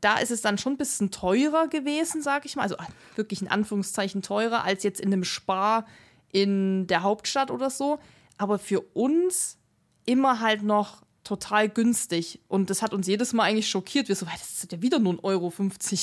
[0.00, 2.62] Da ist es dann schon ein bisschen teurer gewesen, sage ich mal.
[2.62, 2.76] Also
[3.16, 5.86] wirklich in Anführungszeichen teurer als jetzt in einem Spar
[6.30, 7.98] in der Hauptstadt oder so.
[8.36, 9.58] Aber für uns
[10.04, 12.40] immer halt noch total günstig.
[12.48, 14.08] Und das hat uns jedes Mal eigentlich schockiert.
[14.08, 15.52] Wir so, das hat ja wieder nur 1,50 Euro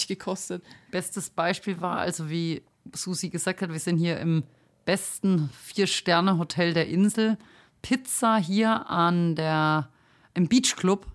[0.08, 0.64] gekostet.
[0.92, 2.62] Bestes Beispiel war also, wie
[2.94, 4.44] Susi gesagt hat, wir sind hier im
[4.86, 7.38] besten Vier-Sterne-Hotel der Insel.
[7.82, 9.90] Pizza hier an der
[10.36, 11.08] im Beach Club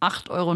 [0.00, 0.52] 8,90 Euro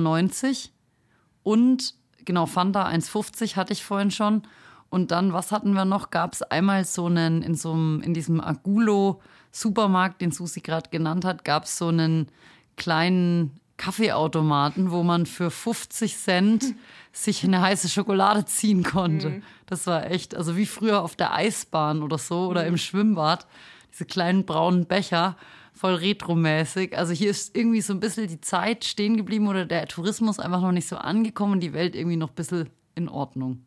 [1.43, 1.95] und
[2.25, 4.43] genau, Fanta 1,50 hatte ich vorhin schon.
[4.91, 6.11] Und dann, was hatten wir noch?
[6.11, 11.25] Gab es einmal so einen, in so einem, in diesem Agulo-Supermarkt, den Susi gerade genannt
[11.25, 12.29] hat, gab es so einen
[12.77, 16.75] kleinen Kaffeeautomaten, wo man für 50 Cent
[17.13, 19.31] sich eine heiße Schokolade ziehen konnte.
[19.31, 19.43] Mhm.
[19.67, 22.69] Das war echt, also wie früher auf der Eisbahn oder so oder mhm.
[22.69, 23.47] im Schwimmbad.
[23.93, 25.37] Diese kleinen braunen Becher
[25.73, 26.97] voll retromäßig.
[26.97, 30.61] Also hier ist irgendwie so ein bisschen die Zeit stehen geblieben oder der Tourismus einfach
[30.61, 33.65] noch nicht so angekommen und die Welt irgendwie noch ein bisschen in Ordnung.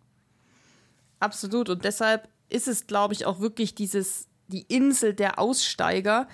[1.19, 1.69] Absolut.
[1.69, 6.27] Und deshalb ist es, glaube ich, auch wirklich dieses, die Insel der Aussteiger.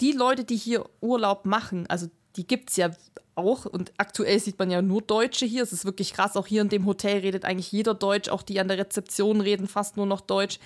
[0.00, 2.90] Die Leute, die hier Urlaub machen, also die gibt es ja
[3.34, 3.66] auch.
[3.66, 5.62] Und aktuell sieht man ja nur Deutsche hier.
[5.62, 6.36] Es ist wirklich krass.
[6.36, 8.28] Auch hier in dem Hotel redet eigentlich jeder Deutsch.
[8.28, 10.58] Auch die an der Rezeption reden fast nur noch Deutsch.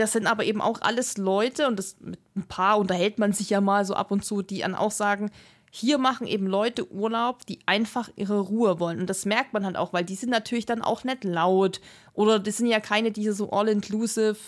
[0.00, 3.50] Das sind aber eben auch alles Leute, und das, mit ein paar unterhält man sich
[3.50, 5.30] ja mal so ab und zu, die dann auch sagen,
[5.70, 9.00] hier machen eben Leute Urlaub, die einfach ihre Ruhe wollen.
[9.00, 11.82] Und das merkt man halt auch, weil die sind natürlich dann auch nicht laut.
[12.14, 14.38] Oder das sind ja keine, die so all-inclusive,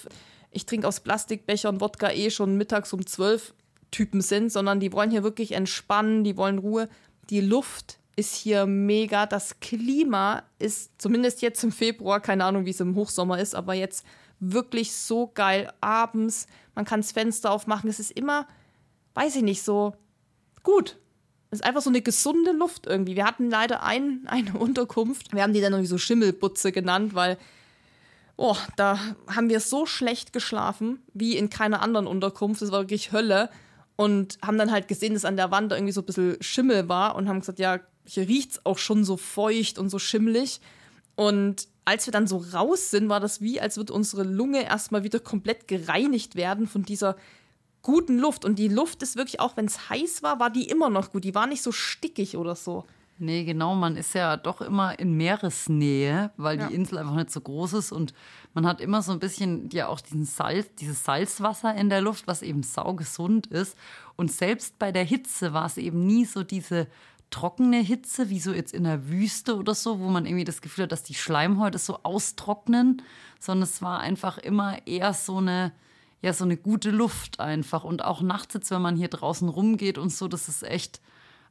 [0.50, 3.55] ich trinke aus Plastikbechern Wodka eh schon mittags um zwölf
[3.90, 6.88] Typen sind, sondern die wollen hier wirklich entspannen, die wollen Ruhe.
[7.28, 9.26] Die Luft ist hier mega.
[9.26, 13.74] Das Klima ist zumindest jetzt im Februar, keine Ahnung, wie es im Hochsommer ist, aber
[13.74, 14.05] jetzt
[14.43, 15.72] wirklich so geil.
[15.80, 17.88] Abends, man kann das Fenster aufmachen.
[17.88, 18.47] Es ist immer,
[19.14, 19.95] weiß ich nicht, so
[20.62, 20.99] gut.
[21.51, 23.14] Es ist einfach so eine gesunde Luft irgendwie.
[23.14, 25.32] Wir hatten leider ein, eine Unterkunft.
[25.32, 27.38] Wir haben die dann irgendwie so Schimmelbutze genannt, weil,
[28.36, 32.62] oh, da haben wir so schlecht geschlafen wie in keiner anderen Unterkunft.
[32.62, 33.49] Das war wirklich Hölle.
[33.95, 37.14] Und haben dann halt gesehen, dass an der Wand irgendwie so ein bisschen Schimmel war
[37.14, 40.61] und haben gesagt, ja, hier riecht es auch schon so feucht und so schimmelig.
[41.14, 45.04] Und als wir dann so raus sind, war das wie, als würde unsere Lunge erstmal
[45.04, 47.16] wieder komplett gereinigt werden von dieser
[47.82, 48.44] guten Luft.
[48.44, 51.24] Und die Luft ist wirklich, auch wenn es heiß war, war die immer noch gut.
[51.24, 52.84] Die war nicht so stickig oder so.
[53.18, 53.74] Nee, genau.
[53.74, 56.68] Man ist ja doch immer in Meeresnähe, weil ja.
[56.68, 57.92] die Insel einfach nicht so groß ist.
[57.92, 58.14] Und
[58.54, 62.26] man hat immer so ein bisschen ja auch diesen Salz, dieses Salzwasser in der Luft,
[62.26, 63.76] was eben saugesund ist.
[64.16, 66.86] Und selbst bei der Hitze war es eben nie so diese
[67.32, 70.84] trockene Hitze, wie so jetzt in der Wüste oder so, wo man irgendwie das Gefühl
[70.84, 73.02] hat, dass die Schleimhäute so austrocknen,
[73.40, 75.72] sondern es war einfach immer eher so eine,
[76.20, 77.82] ja, so eine gute Luft einfach.
[77.82, 81.00] Und auch nachts jetzt, wenn man hier draußen rumgeht und so, das ist echt,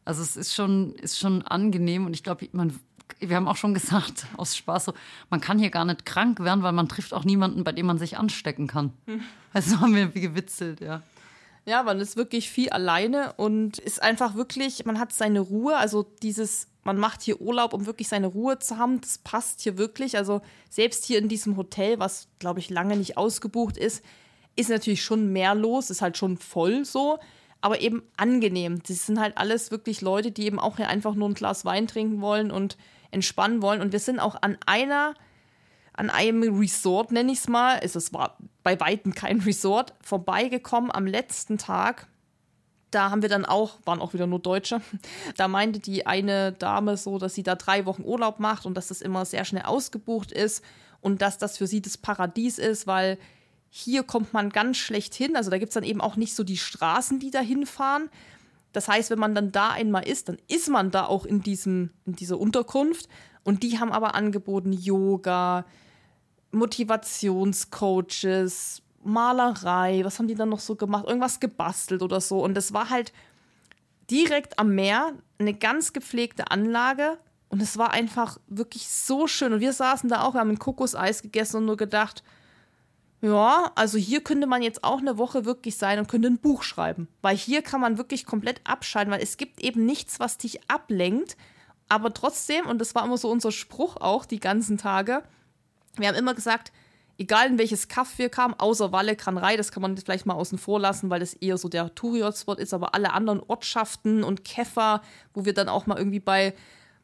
[0.05, 2.79] also es ist schon, ist schon angenehm und ich glaube, man
[3.19, 4.93] wir haben auch schon gesagt, aus Spaß so,
[5.29, 7.97] man kann hier gar nicht krank werden, weil man trifft auch niemanden, bei dem man
[7.97, 8.93] sich anstecken kann.
[9.05, 9.21] Hm.
[9.53, 11.01] Also haben wir gewitzelt, ja.
[11.66, 15.78] Ja, man ist wirklich viel alleine und ist einfach wirklich, man hat seine Ruhe.
[15.78, 19.78] Also dieses, man macht hier Urlaub, um wirklich seine Ruhe zu haben, das passt hier
[19.78, 20.18] wirklich.
[20.18, 24.03] Also selbst hier in diesem Hotel, was glaube ich lange nicht ausgebucht ist,
[24.55, 27.20] ist natürlich schon mehr los, ist halt schon voll so,
[27.62, 28.82] aber eben angenehm.
[28.88, 31.88] Das sind halt alles wirklich Leute, die eben auch hier einfach nur ein Glas Wein
[31.88, 32.76] trinken wollen und
[33.12, 33.82] entspannen wollen.
[33.82, 35.14] Und wir sind auch an einer,
[36.02, 41.06] an einem Resort, nenne ich es mal, es war bei Weitem kein Resort, vorbeigekommen am
[41.06, 42.08] letzten Tag.
[42.89, 44.82] Da haben wir dann auch, waren auch wieder nur Deutsche,
[45.38, 48.88] da meinte die eine Dame so, dass sie da drei Wochen Urlaub macht und dass
[48.88, 50.64] das immer sehr schnell ausgebucht ist
[51.02, 53.20] und dass das für sie das Paradies ist, weil
[53.70, 55.36] hier kommt man ganz schlecht hin.
[55.36, 58.10] Also da gibt es dann eben auch nicht so die Straßen, die da hinfahren,
[58.74, 61.91] das heißt, wenn man dann da einmal ist, dann ist man da auch in, diesem,
[62.06, 63.08] in dieser Unterkunft.
[63.43, 65.66] Und die haben aber angeboten Yoga,
[66.52, 71.08] Motivationscoaches, Malerei, was haben die dann noch so gemacht?
[71.08, 72.43] Irgendwas gebastelt oder so.
[72.43, 73.14] Und das war halt
[74.10, 77.18] direkt am Meer, eine ganz gepflegte Anlage.
[77.49, 79.54] Und es war einfach wirklich so schön.
[79.54, 82.24] Und wir saßen da auch, wir haben ein Kokoseis gegessen und nur gedacht,
[83.22, 86.64] ja, also hier könnte man jetzt auch eine Woche wirklich sein und könnte ein Buch
[86.64, 87.08] schreiben.
[87.22, 91.38] Weil hier kann man wirklich komplett abschalten, weil es gibt eben nichts, was dich ablenkt.
[91.88, 95.24] Aber trotzdem, und das war immer so unser Spruch auch die ganzen Tage,
[95.98, 96.72] wir haben immer gesagt,
[97.18, 100.58] egal in welches Kaff wir kamen, außer Walle, Kranrei, das kann man vielleicht mal außen
[100.58, 105.02] vor lassen, weil das eher so der Touri-Hotspot ist, aber alle anderen Ortschaften und Käfer,
[105.34, 106.54] wo wir dann auch mal irgendwie bei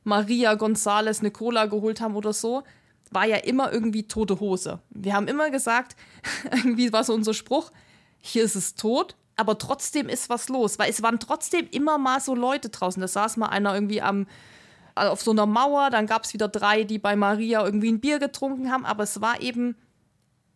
[0.03, 2.63] Maria González eine Cola geholt haben oder so,
[3.11, 4.79] war ja immer irgendwie tote Hose.
[4.89, 5.95] Wir haben immer gesagt,
[6.51, 7.71] irgendwie war so unser Spruch,
[8.19, 12.19] hier ist es tot, aber trotzdem ist was los, weil es waren trotzdem immer mal
[12.19, 12.99] so Leute draußen.
[12.99, 14.25] Da saß mal einer irgendwie am
[14.97, 18.19] auf so einer Mauer, dann gab es wieder drei, die bei Maria irgendwie ein Bier
[18.19, 19.75] getrunken haben, aber es war eben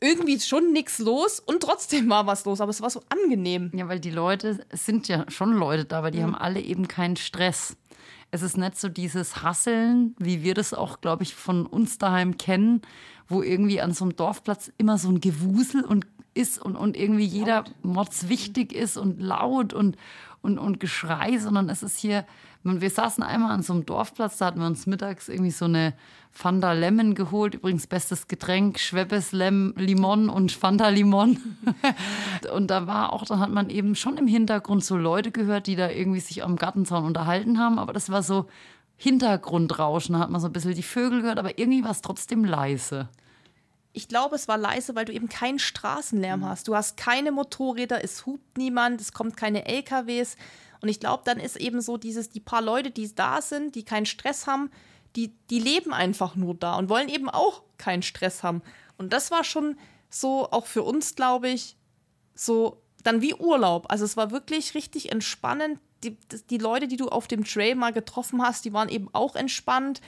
[0.02, 3.72] irgendwie schon nichts los und trotzdem war was los, aber es war so angenehm.
[3.74, 6.24] Ja, weil die Leute, es sind ja schon Leute da, aber die mhm.
[6.24, 7.78] haben alle eben keinen Stress.
[8.32, 12.38] Es ist nicht so dieses Hasseln, wie wir das auch, glaube ich, von uns daheim
[12.38, 12.82] kennen,
[13.28, 17.26] wo irgendwie an so einem Dorfplatz immer so ein Gewusel und ist und, und irgendwie
[17.26, 19.98] jeder Mods wichtig ist und laut und,
[20.42, 22.26] und, und Geschrei, sondern es ist hier,
[22.64, 25.94] wir saßen einmal an so einem Dorfplatz, da hatten wir uns mittags irgendwie so eine
[26.32, 27.56] Fanta Lemon geholt.
[27.56, 31.38] Übrigens bestes Getränk, Schweppes Lem Limon und Fanta Limon.
[32.56, 35.76] und da war auch, da hat man eben schon im Hintergrund so Leute gehört, die
[35.76, 37.80] da irgendwie sich am Gartenzaun unterhalten haben.
[37.80, 38.46] Aber das war so
[38.96, 42.46] Hintergrundrauschen, da hat man so ein bisschen die Vögel gehört, aber irgendwie war es trotzdem
[42.46, 43.10] leise.
[43.94, 46.46] Ich glaube, es war leise, weil du eben keinen Straßenlärm mhm.
[46.46, 46.68] hast.
[46.68, 50.38] Du hast keine Motorräder, es hupt niemand, es kommt keine LKWs.
[50.82, 53.84] Und ich glaube, dann ist eben so dieses, die paar Leute, die da sind, die
[53.84, 54.72] keinen Stress haben,
[55.16, 58.62] die, die leben einfach nur da und wollen eben auch keinen Stress haben.
[58.98, 59.78] Und das war schon
[60.10, 61.78] so, auch für uns, glaube ich,
[62.34, 63.92] so dann wie Urlaub.
[63.92, 65.80] Also es war wirklich richtig entspannend.
[66.04, 66.18] Die,
[66.50, 70.02] die Leute, die du auf dem Trail mal getroffen hast, die waren eben auch entspannt.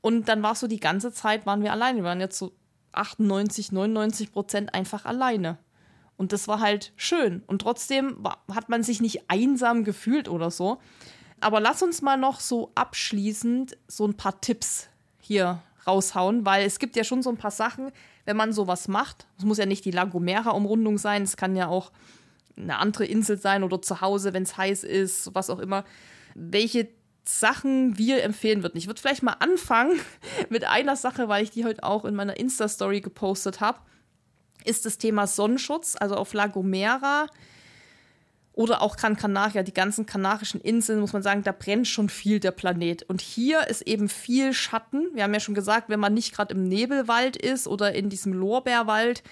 [0.00, 1.98] Und dann war so die ganze Zeit, waren wir alleine.
[1.98, 2.52] Wir waren jetzt so
[2.96, 5.58] 98, 99 Prozent einfach alleine.
[6.16, 7.42] Und das war halt schön.
[7.46, 10.78] Und trotzdem war, hat man sich nicht einsam gefühlt oder so.
[11.40, 14.88] Aber lass uns mal noch so abschließend so ein paar Tipps
[15.20, 17.90] hier raushauen, weil es gibt ja schon so ein paar Sachen,
[18.24, 19.26] wenn man sowas macht.
[19.38, 21.92] Es muss ja nicht die Lagomera-Umrundung sein, es kann ja auch
[22.56, 25.84] eine andere Insel sein oder zu Hause, wenn es heiß ist, was auch immer.
[26.34, 26.88] Welche
[27.24, 28.76] Sachen wir empfehlen würden.
[28.76, 29.98] Ich würde vielleicht mal anfangen
[30.50, 33.78] mit einer Sache, weil ich die heute auch in meiner Insta-Story gepostet habe
[34.64, 35.96] ist das Thema Sonnenschutz.
[35.98, 37.26] Also auf La Gomera
[38.52, 42.40] oder auch Gran Canaria, die ganzen kanarischen Inseln, muss man sagen, da brennt schon viel
[42.40, 43.02] der Planet.
[43.04, 45.08] Und hier ist eben viel Schatten.
[45.12, 48.32] Wir haben ja schon gesagt, wenn man nicht gerade im Nebelwald ist oder in diesem
[48.32, 49.22] Lorbeerwald,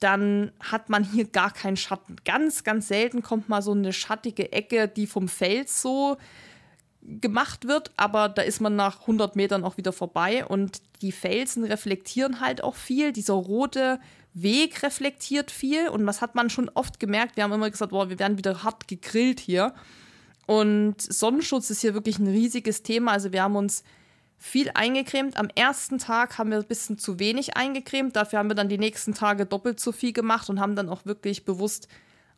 [0.00, 2.16] dann hat man hier gar keinen Schatten.
[2.24, 6.16] Ganz, ganz selten kommt mal so eine schattige Ecke, die vom Fels so
[7.02, 11.64] gemacht wird, aber da ist man nach 100 Metern auch wieder vorbei und die Felsen
[11.64, 13.12] reflektieren halt auch viel.
[13.12, 13.98] Dieser rote
[14.34, 17.36] Weg reflektiert viel und das hat man schon oft gemerkt.
[17.36, 19.74] Wir haben immer gesagt, boah, wir werden wieder hart gegrillt hier.
[20.46, 23.12] Und Sonnenschutz ist hier wirklich ein riesiges Thema.
[23.12, 23.84] Also wir haben uns
[24.38, 25.36] viel eingecremt.
[25.36, 28.16] Am ersten Tag haben wir ein bisschen zu wenig eingecremt.
[28.16, 31.04] Dafür haben wir dann die nächsten Tage doppelt so viel gemacht und haben dann auch
[31.04, 31.88] wirklich bewusst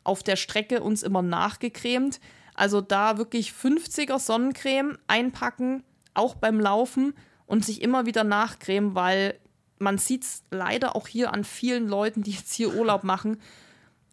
[0.03, 2.19] auf der Strecke uns immer nachgecremt.
[2.55, 5.83] Also da wirklich 50er Sonnencreme einpacken,
[6.13, 7.13] auch beim Laufen
[7.45, 9.37] und sich immer wieder nachcremen, weil
[9.77, 13.41] man sieht es leider auch hier an vielen Leuten, die jetzt hier Urlaub machen.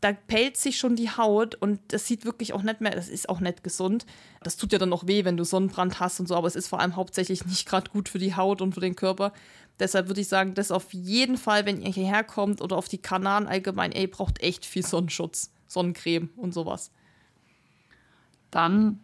[0.00, 3.28] Da pellt sich schon die Haut und das sieht wirklich auch nicht mehr, das ist
[3.28, 4.04] auch nicht gesund.
[4.42, 6.66] Das tut ja dann auch weh, wenn du Sonnenbrand hast und so, aber es ist
[6.66, 9.32] vor allem hauptsächlich nicht gerade gut für die Haut und für den Körper.
[9.78, 12.98] Deshalb würde ich sagen, das auf jeden Fall, wenn ihr hierher kommt oder auf die
[12.98, 16.90] Kanaren allgemein, ey, braucht echt viel Sonnenschutz, Sonnencreme und sowas.
[18.52, 19.00] Dann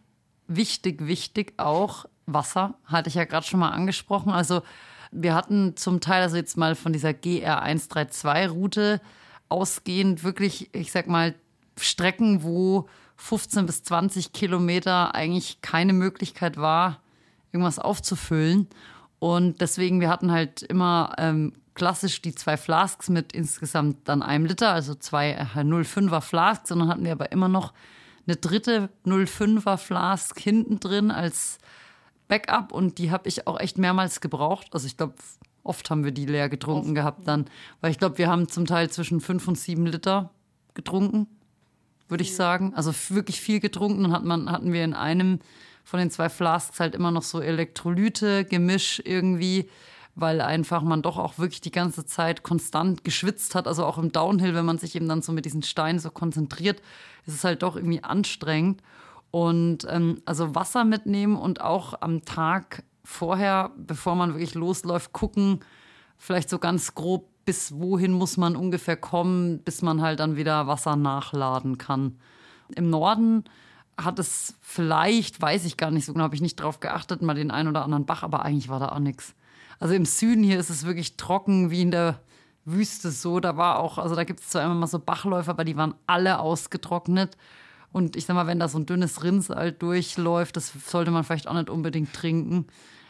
[0.46, 4.30] wichtig, wichtig auch Wasser, hatte ich ja gerade schon mal angesprochen.
[4.30, 4.62] Also
[5.10, 9.00] wir hatten zum Teil, also jetzt mal von dieser GR132-Route
[9.48, 11.34] ausgehend, wirklich, ich sag mal,
[11.78, 17.00] Strecken, wo 15 bis 20 Kilometer eigentlich keine Möglichkeit war,
[17.52, 18.68] irgendwas aufzufüllen.
[19.18, 24.44] Und deswegen, wir hatten halt immer ähm, klassisch die zwei Flasks mit insgesamt dann einem
[24.44, 26.70] Liter, also zwei äh, 0,5er Flasks.
[26.70, 27.72] Und dann hatten wir aber immer noch
[28.28, 31.58] eine dritte 0,5er Flask hinten drin als
[32.28, 32.72] Backup.
[32.72, 34.68] Und die habe ich auch echt mehrmals gebraucht.
[34.72, 35.14] Also ich glaube,
[35.62, 37.46] oft haben wir die leer getrunken oft, gehabt dann.
[37.80, 40.30] Weil ich glaube, wir haben zum Teil zwischen fünf und sieben Liter
[40.74, 41.26] getrunken,
[42.08, 42.74] würde ich sagen.
[42.74, 44.02] Also wirklich viel getrunken.
[44.02, 45.40] Dann hat man, hatten wir in einem
[45.84, 49.70] von den zwei Flasks halt immer noch so Elektrolyte, Gemisch irgendwie,
[50.20, 53.68] weil einfach man doch auch wirklich die ganze Zeit konstant geschwitzt hat.
[53.68, 56.82] Also auch im Downhill, wenn man sich eben dann so mit diesen Steinen so konzentriert,
[57.24, 58.82] ist es halt doch irgendwie anstrengend.
[59.30, 65.60] Und ähm, also Wasser mitnehmen und auch am Tag vorher, bevor man wirklich losläuft, gucken,
[66.16, 70.66] vielleicht so ganz grob, bis wohin muss man ungefähr kommen, bis man halt dann wieder
[70.66, 72.18] Wasser nachladen kann.
[72.74, 73.44] Im Norden
[73.96, 77.34] hat es vielleicht, weiß ich gar nicht so genau, habe ich nicht drauf geachtet, mal
[77.34, 79.34] den einen oder anderen Bach, aber eigentlich war da auch nichts.
[79.78, 82.20] Also im Süden hier ist es wirklich trocken wie in der
[82.64, 83.40] Wüste so.
[83.40, 85.94] Da war auch, also da gibt es zwar immer mal so Bachläufe, aber die waren
[86.06, 87.36] alle ausgetrocknet.
[87.92, 91.48] Und ich sag mal, wenn da so ein dünnes Rinnsal durchläuft, das sollte man vielleicht
[91.48, 92.66] auch nicht unbedingt trinken.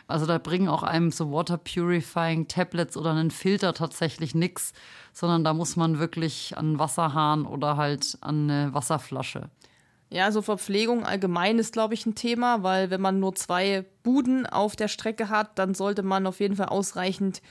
[0.07, 4.73] Also da bringen auch einem so Water Purifying Tablets oder einen Filter tatsächlich nichts,
[5.13, 9.51] sondern da muss man wirklich an Wasserhahn oder halt an eine Wasserflasche.
[10.11, 14.47] Ja, so Verpflegung allgemein ist, glaube ich, ein Thema, weil wenn man nur zwei Buden
[14.47, 17.43] auf der Strecke hat, dann sollte man auf jeden Fall ausreichend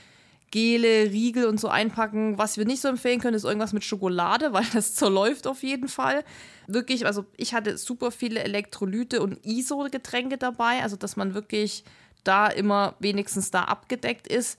[0.50, 2.36] Gele, Riegel und so einpacken.
[2.36, 5.88] Was wir nicht so empfehlen können, ist irgendwas mit Schokolade, weil das zerläuft auf jeden
[5.88, 6.24] Fall.
[6.66, 11.84] Wirklich, also ich hatte super viele Elektrolyte und ISO-Getränke dabei, also dass man wirklich
[12.24, 14.58] da immer wenigstens da abgedeckt ist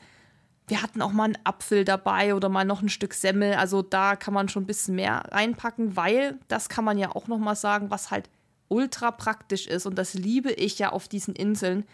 [0.70, 3.56] wir hatten auch mal einen Apfel dabei oder mal noch ein Stück Semmel.
[3.56, 7.28] Also da kann man schon ein bisschen mehr reinpacken, weil das kann man ja auch
[7.28, 8.30] noch mal sagen, was halt
[8.68, 11.86] ultra praktisch ist und das liebe ich ja auf diesen Inseln.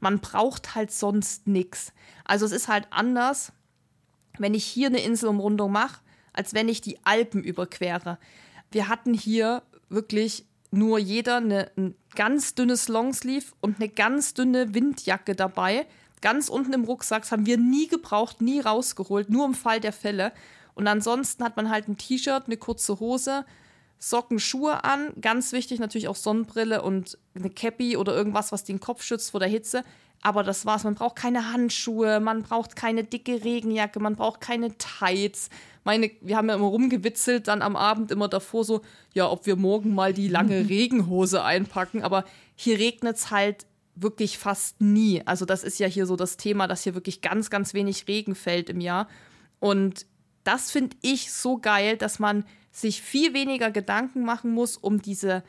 [0.00, 1.92] Man braucht halt sonst nichts.
[2.24, 3.52] Also es ist halt anders,
[4.38, 6.00] wenn ich hier eine Inselumrundung mache,
[6.32, 8.18] als wenn ich die Alpen überquere.
[8.70, 14.74] Wir hatten hier wirklich nur jeder eine, ein ganz dünnes Longsleeve und eine ganz dünne
[14.74, 15.86] Windjacke dabei
[16.22, 17.22] ganz unten im Rucksack.
[17.22, 20.32] Das haben wir nie gebraucht, nie rausgeholt, nur im Fall der Fälle.
[20.74, 23.44] Und ansonsten hat man halt ein T-Shirt, eine kurze Hose,
[23.98, 25.12] Socken, Schuhe an.
[25.20, 29.40] Ganz wichtig natürlich auch Sonnenbrille und eine Cappy oder irgendwas, was den Kopf schützt vor
[29.40, 29.84] der Hitze.
[30.22, 30.84] Aber das war's.
[30.84, 35.50] Man braucht keine Handschuhe, man braucht keine dicke Regenjacke, man braucht keine Tights.
[35.84, 38.82] Meine, wir haben ja immer rumgewitzelt, dann am Abend immer davor so,
[39.14, 42.02] ja, ob wir morgen mal die lange Regenhose einpacken.
[42.02, 45.22] Aber hier regnet es halt wirklich fast nie.
[45.26, 48.34] Also das ist ja hier so das Thema, dass hier wirklich ganz, ganz wenig Regen
[48.34, 49.08] fällt im Jahr.
[49.60, 50.06] Und
[50.44, 55.42] das finde ich so geil, dass man sich viel weniger Gedanken machen muss um diese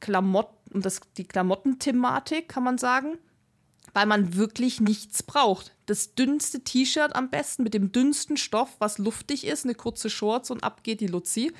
[0.00, 3.18] Klamotten, um das, die Klamottenthematik, kann man sagen,
[3.94, 5.74] weil man wirklich nichts braucht.
[5.86, 10.50] Das dünnste T-Shirt am besten mit dem dünnsten Stoff, was luftig ist, eine kurze Shorts
[10.50, 11.52] und ab geht die Luzi.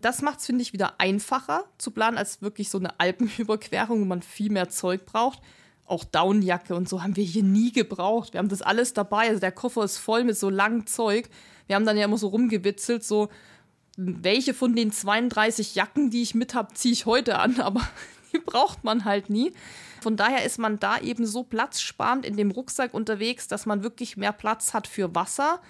[0.00, 4.04] Das macht es, finde ich, wieder einfacher zu planen als wirklich so eine Alpenüberquerung, wo
[4.04, 5.40] man viel mehr Zeug braucht
[5.86, 8.32] auch Downjacke und so haben wir hier nie gebraucht.
[8.32, 9.28] Wir haben das alles dabei.
[9.28, 11.28] Also der Koffer ist voll mit so langem Zeug.
[11.66, 13.28] Wir haben dann ja immer so rumgewitzelt, so
[13.96, 17.82] welche von den 32 Jacken, die ich mit habe, ziehe ich heute an, aber
[18.32, 19.52] die braucht man halt nie.
[20.00, 24.16] Von daher ist man da eben so platzsparend in dem Rucksack unterwegs, dass man wirklich
[24.16, 25.60] mehr Platz hat für Wasser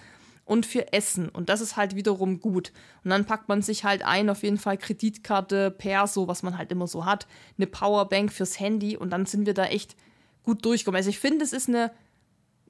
[0.45, 1.29] und für Essen.
[1.29, 2.71] Und das ist halt wiederum gut.
[3.03, 6.71] Und dann packt man sich halt ein, auf jeden Fall Kreditkarte, Perso, was man halt
[6.71, 7.27] immer so hat,
[7.57, 9.95] eine Powerbank fürs Handy und dann sind wir da echt
[10.43, 10.97] gut durchkommen.
[10.97, 11.91] Also ich finde, es ist eine,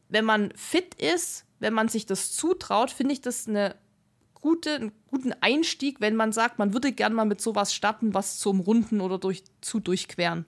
[0.10, 3.76] wenn man fit ist, wenn man sich das zutraut, finde ich das eine
[4.44, 8.38] gute, einen guten Einstieg, wenn man sagt, man würde gerne mal mit sowas starten, was
[8.38, 10.46] zum Runden oder durch, zu durchqueren.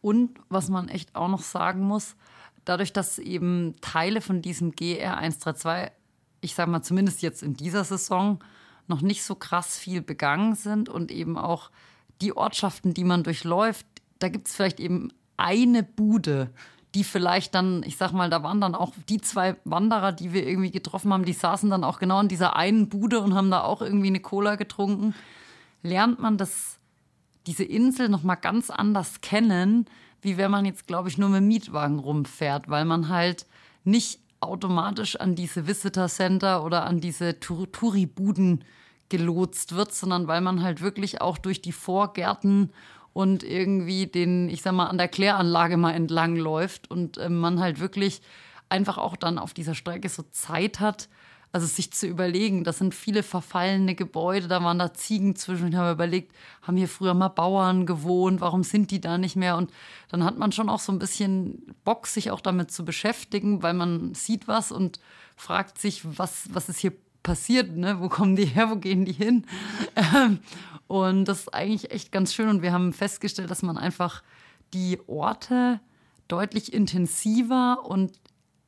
[0.00, 2.16] Und was man echt auch noch sagen muss,
[2.64, 5.92] dadurch, dass eben Teile von diesem GR 132,
[6.42, 8.42] ich sage mal zumindest jetzt in dieser Saison,
[8.88, 11.70] noch nicht so krass viel begangen sind und eben auch
[12.20, 13.86] die Ortschaften, die man durchläuft,
[14.18, 16.50] da gibt es vielleicht eben eine Bude,
[16.94, 20.46] die vielleicht dann, ich sag mal, da waren dann auch die zwei Wanderer, die wir
[20.46, 23.62] irgendwie getroffen haben, die saßen dann auch genau in dieser einen Bude und haben da
[23.62, 25.14] auch irgendwie eine Cola getrunken.
[25.82, 26.78] Lernt man das,
[27.46, 29.86] diese Insel nochmal ganz anders kennen,
[30.20, 33.46] wie wenn man jetzt, glaube ich, nur mit Mietwagen rumfährt, weil man halt
[33.84, 38.64] nicht automatisch an diese Visitor Center oder an diese Touri-Buden
[39.08, 42.72] gelotst wird, sondern weil man halt wirklich auch durch die Vorgärten
[43.12, 47.60] und irgendwie den, ich sag mal, an der Kläranlage mal entlang läuft und äh, man
[47.60, 48.22] halt wirklich
[48.68, 51.08] einfach auch dann auf dieser Strecke so Zeit hat,
[51.52, 55.68] also sich zu überlegen, das sind viele verfallene Gebäude, da waren da Ziegen zwischen.
[55.68, 59.58] Ich habe überlegt, haben hier früher mal Bauern gewohnt, warum sind die da nicht mehr?
[59.58, 59.70] Und
[60.08, 63.74] dann hat man schon auch so ein bisschen Bock, sich auch damit zu beschäftigen, weil
[63.74, 64.98] man sieht was und
[65.36, 68.00] fragt sich, was, was ist hier passiert, ne?
[68.00, 69.44] wo kommen die her, wo gehen die hin?
[69.94, 70.38] Ähm,
[70.86, 72.48] und das ist eigentlich echt ganz schön.
[72.48, 74.22] Und wir haben festgestellt, dass man einfach
[74.72, 75.80] die Orte
[76.28, 78.12] deutlich intensiver und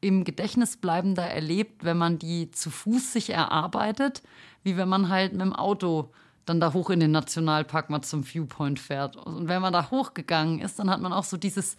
[0.05, 4.23] im Gedächtnis bleibender erlebt, wenn man die zu Fuß sich erarbeitet,
[4.63, 6.13] wie wenn man halt mit dem Auto
[6.45, 9.17] dann da hoch in den Nationalpark mal zum Viewpoint fährt.
[9.17, 11.77] Und wenn man da hochgegangen ist, dann hat man auch so dieses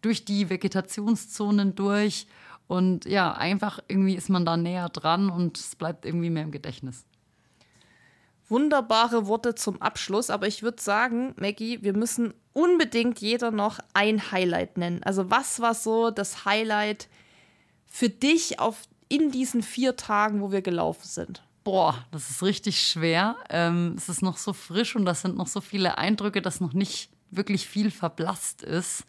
[0.00, 2.26] durch die Vegetationszonen durch
[2.66, 6.50] und ja, einfach irgendwie ist man da näher dran und es bleibt irgendwie mehr im
[6.50, 7.04] Gedächtnis.
[8.48, 14.30] Wunderbare Worte zum Abschluss, aber ich würde sagen, Maggie, wir müssen unbedingt jeder noch ein
[14.30, 15.02] Highlight nennen.
[15.02, 17.08] Also was war so das Highlight
[17.96, 21.42] für dich auf, in diesen vier Tagen, wo wir gelaufen sind?
[21.64, 23.36] Boah, das ist richtig schwer.
[23.48, 26.74] Ähm, es ist noch so frisch und das sind noch so viele Eindrücke, dass noch
[26.74, 29.04] nicht wirklich viel verblasst ist.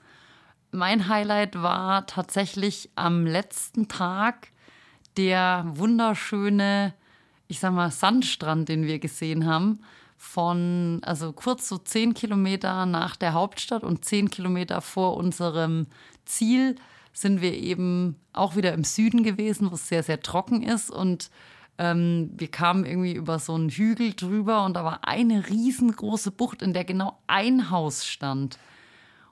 [0.71, 4.53] Mein Highlight war tatsächlich am letzten Tag
[5.17, 6.93] der wunderschöne,
[7.49, 9.81] ich sag mal, Sandstrand, den wir gesehen haben.
[10.15, 15.87] Von, also kurz so zehn Kilometer nach der Hauptstadt und zehn Kilometer vor unserem
[16.23, 16.77] Ziel
[17.17, 20.91] sind wir eben auch wieder im Süden gewesen, wo es sehr, sehr trocken ist.
[20.91, 21.31] Und
[21.79, 26.61] ähm, wir kamen irgendwie über so einen Hügel drüber und da war eine riesengroße Bucht,
[26.61, 28.59] in der genau ein Haus stand.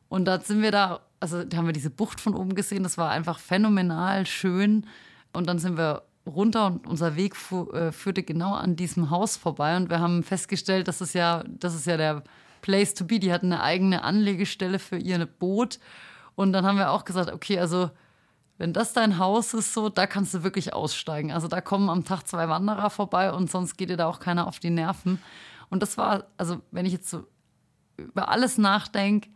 [0.10, 2.98] Und da sind wir da, also da haben wir diese Bucht von oben gesehen, das
[2.98, 4.88] war einfach phänomenal schön.
[5.32, 9.38] Und dann sind wir runter und unser Weg fu äh, führte genau an diesem Haus
[9.38, 9.78] vorbei.
[9.78, 12.24] Und wir haben festgestellt, das ist ja, das ist ja der
[12.64, 13.20] Place to be.
[13.20, 15.78] Die hatten eine eigene Anlegestelle für ihr Boot.
[16.36, 17.90] Und dann haben wir auch gesagt, okay, also
[18.58, 21.32] wenn das dein Haus ist, so, da kannst du wirklich aussteigen.
[21.32, 24.48] Also da kommen am Tag zwei Wanderer vorbei und sonst geht dir da auch keiner
[24.48, 25.20] auf die Nerven.
[25.70, 27.26] Und das war, also wenn ich jetzt so
[27.98, 29.30] über alles nachdenke,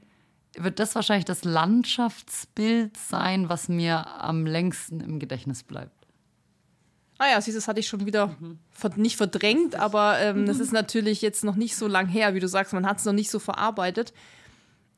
[0.58, 6.08] wird das wahrscheinlich das Landschaftsbild sein, was mir am längsten im Gedächtnis bleibt.
[7.18, 8.60] Ah ja, siehst, das hatte ich schon wieder mhm.
[8.96, 10.46] nicht verdrängt, aber ähm, mhm.
[10.46, 13.06] das ist natürlich jetzt noch nicht so lang her, wie du sagst, man hat es
[13.06, 14.14] noch nicht so verarbeitet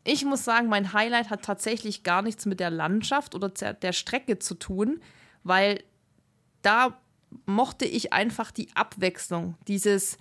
[0.04, 4.40] ich muss sagen, mein Highlight hat tatsächlich gar nichts mit der Landschaft oder der Strecke
[4.40, 5.00] zu tun,
[5.44, 5.84] weil
[6.62, 6.98] da
[7.46, 10.18] mochte ich einfach die Abwechslung, dieses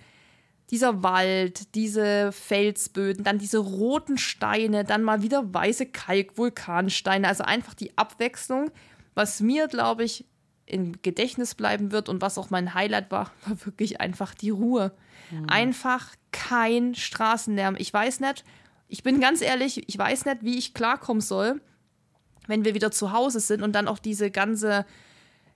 [0.71, 7.73] dieser Wald, diese Felsböden, dann diese roten Steine, dann mal wieder weiße Kalk-Vulkansteine, also einfach
[7.73, 8.71] die Abwechslung,
[9.13, 10.25] was mir, glaube ich,
[10.65, 14.93] im Gedächtnis bleiben wird und was auch mein Highlight war, war wirklich einfach die Ruhe.
[15.29, 15.49] Mhm.
[15.49, 17.75] Einfach kein Straßenlärm.
[17.77, 18.45] Ich weiß nicht,
[18.91, 21.61] ich bin ganz ehrlich, ich weiß nicht, wie ich klarkommen soll,
[22.47, 24.85] wenn wir wieder zu Hause sind und dann auch diese ganze,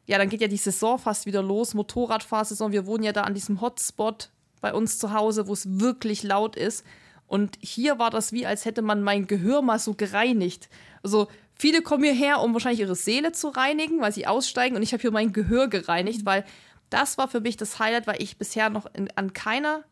[0.05, 2.71] ja, dann geht ja die Saison fast wieder los, Motorradfahrsaison.
[2.71, 4.31] Wir wohnen ja da an diesem Hotspot
[4.61, 6.85] bei uns zu Hause, wo es wirklich laut ist.
[7.27, 10.69] Und hier war das wie, als hätte man mein Gehör mal so gereinigt.
[11.03, 14.77] Also viele kommen hierher, um wahrscheinlich ihre Seele zu reinigen, weil sie aussteigen.
[14.77, 16.45] Und ich habe hier mein Gehör gereinigt, weil
[16.89, 19.83] das war für mich das Highlight, weil ich bisher noch in, an keiner,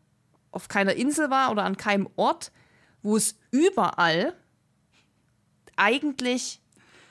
[0.50, 2.50] auf keiner Insel war oder an keinem Ort,
[3.04, 4.34] wo es überall
[5.76, 6.60] eigentlich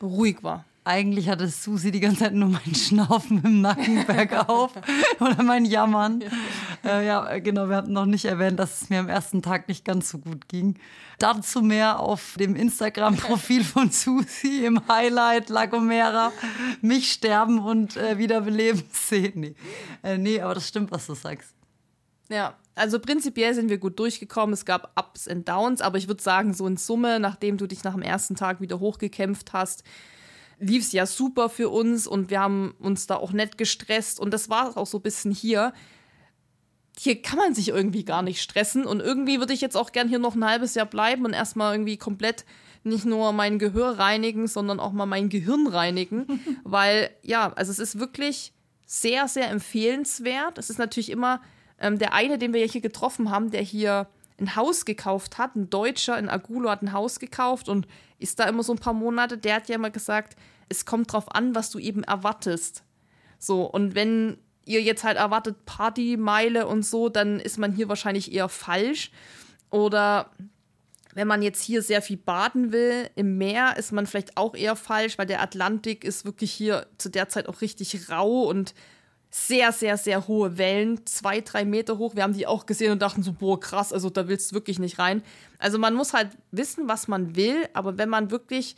[0.02, 0.66] ruhig war.
[0.86, 4.74] Eigentlich hatte Susi die ganze Zeit nur mein Schnaufen im Nacken bergauf
[5.22, 6.20] oder mein Jammern.
[6.20, 7.00] Ja.
[7.00, 9.86] Äh, ja, genau, wir hatten noch nicht erwähnt, dass es mir am ersten Tag nicht
[9.86, 10.78] ganz so gut ging.
[11.20, 16.34] Dazu mehr auf dem Instagram-Profil von Susi im Highlight La Gomera.
[16.82, 19.40] Mich sterben und äh, wiederbeleben sehen.
[19.40, 19.56] Nee.
[20.02, 21.54] Äh, nee, aber das stimmt, was du sagst.
[22.28, 24.54] Ja, also prinzipiell sind wir gut durchgekommen.
[24.54, 27.84] Es gab Ups und Downs, aber ich würde sagen, so in Summe, nachdem du dich
[27.84, 29.84] nach dem ersten Tag wieder hochgekämpft hast,
[30.60, 34.20] lief es ja super für uns und wir haben uns da auch nett gestresst.
[34.20, 35.74] Und das war auch so ein bisschen hier.
[36.98, 38.86] Hier kann man sich irgendwie gar nicht stressen.
[38.86, 41.74] Und irgendwie würde ich jetzt auch gern hier noch ein halbes Jahr bleiben und erstmal
[41.74, 42.46] irgendwie komplett
[42.84, 46.42] nicht nur mein Gehör reinigen, sondern auch mal mein Gehirn reinigen.
[46.64, 48.54] Weil, ja, also es ist wirklich
[48.86, 50.58] sehr, sehr empfehlenswert.
[50.58, 51.42] Es ist natürlich immer
[51.80, 54.08] ähm, der eine, den wir hier getroffen haben, der hier
[54.40, 57.88] ein Haus gekauft hat, ein Deutscher in Agulo hat ein Haus gekauft und
[58.20, 60.36] ist da immer so ein paar Monate, der hat ja immer gesagt,
[60.70, 62.84] es kommt drauf an, was du eben erwartest.
[63.38, 68.34] So, und wenn ihr jetzt halt erwartet Partymeile und so, dann ist man hier wahrscheinlich
[68.34, 69.12] eher falsch.
[69.70, 70.32] Oder
[71.14, 74.76] wenn man jetzt hier sehr viel baden will im Meer, ist man vielleicht auch eher
[74.76, 78.74] falsch, weil der Atlantik ist wirklich hier zu der Zeit auch richtig rau und
[79.36, 82.14] sehr, sehr, sehr hohe Wellen, zwei, drei Meter hoch.
[82.14, 84.78] Wir haben die auch gesehen und dachten so, boah, krass, also da willst du wirklich
[84.78, 85.24] nicht rein.
[85.58, 88.76] Also man muss halt wissen, was man will, aber wenn man wirklich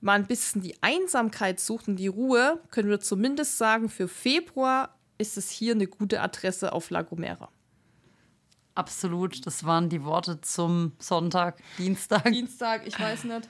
[0.00, 4.94] mal ein bisschen die Einsamkeit sucht und die Ruhe, können wir zumindest sagen, für Februar
[5.18, 7.48] ist es hier eine gute Adresse auf La Gomera.
[8.76, 12.30] Absolut, das waren die Worte zum Sonntag, Dienstag.
[12.30, 13.48] Dienstag, ich weiß nicht.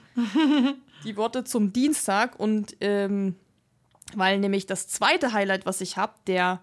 [1.05, 3.35] Die Worte zum Dienstag und ähm,
[4.15, 6.61] weil nämlich das zweite Highlight, was ich habe, der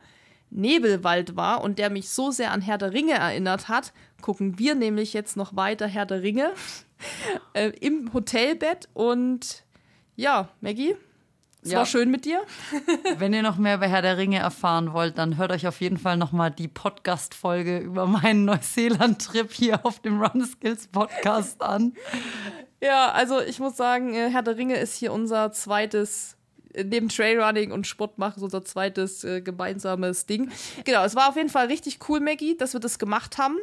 [0.50, 3.92] Nebelwald war und der mich so sehr an Herr der Ringe erinnert hat,
[4.22, 6.54] gucken wir nämlich jetzt noch weiter Herr der Ringe
[7.54, 9.64] äh, im Hotelbett und
[10.16, 10.96] ja, Maggie,
[11.64, 11.80] es ja.
[11.80, 12.42] war schön mit dir.
[13.18, 15.98] Wenn ihr noch mehr über Herr der Ringe erfahren wollt, dann hört euch auf jeden
[15.98, 21.94] Fall noch mal die Podcast-Folge über meinen Neuseeland-Trip hier auf dem Run Skills Podcast an.
[22.82, 26.36] Ja, also ich muss sagen, äh, Herr der Ringe ist hier unser zweites
[26.76, 30.52] neben Trailrunning und Sport machen, so unser zweites äh, gemeinsames Ding.
[30.84, 33.58] Genau, es war auf jeden Fall richtig cool, Maggie, dass wir das gemacht haben.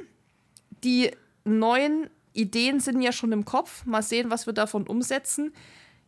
[0.85, 1.11] Die
[1.45, 3.85] neuen Ideen sind ja schon im Kopf.
[3.87, 5.53] Mal sehen, was wir davon umsetzen.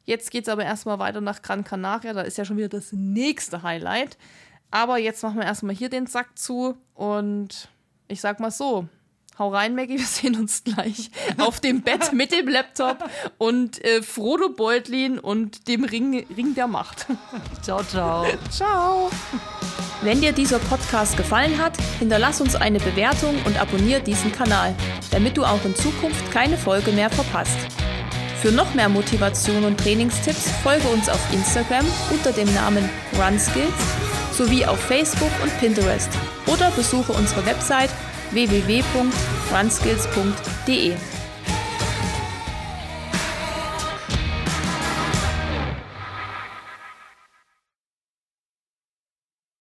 [0.05, 2.12] Jetzt geht es aber erstmal weiter nach Gran Canaria.
[2.12, 4.18] Da ist ja schon wieder das nächste Highlight.
[4.70, 6.76] Aber jetzt machen wir erstmal hier den Sack zu.
[6.94, 7.68] Und
[8.09, 8.88] ich sag mal so:
[9.43, 12.99] Hau rein, Maggie, wir sehen uns gleich auf dem Bett mit dem Laptop
[13.38, 17.07] und äh, Frodo Beutlin und dem Ring, Ring der Macht.
[17.62, 18.24] Ciao, ciao.
[18.53, 19.11] Ciao.
[20.03, 24.76] Wenn dir dieser Podcast gefallen hat, hinterlass uns eine Bewertung und abonniere diesen Kanal,
[25.11, 27.59] damit du auch in Zukunft keine Folge mehr verpasst.
[28.40, 32.88] Für noch mehr Motivation und Trainingstipps folge uns auf Instagram unter dem Namen
[33.18, 33.74] RunSkills
[34.30, 36.11] sowie auf Facebook und Pinterest
[36.47, 37.90] oder besuche unsere Website
[38.33, 40.97] www.runskills.de.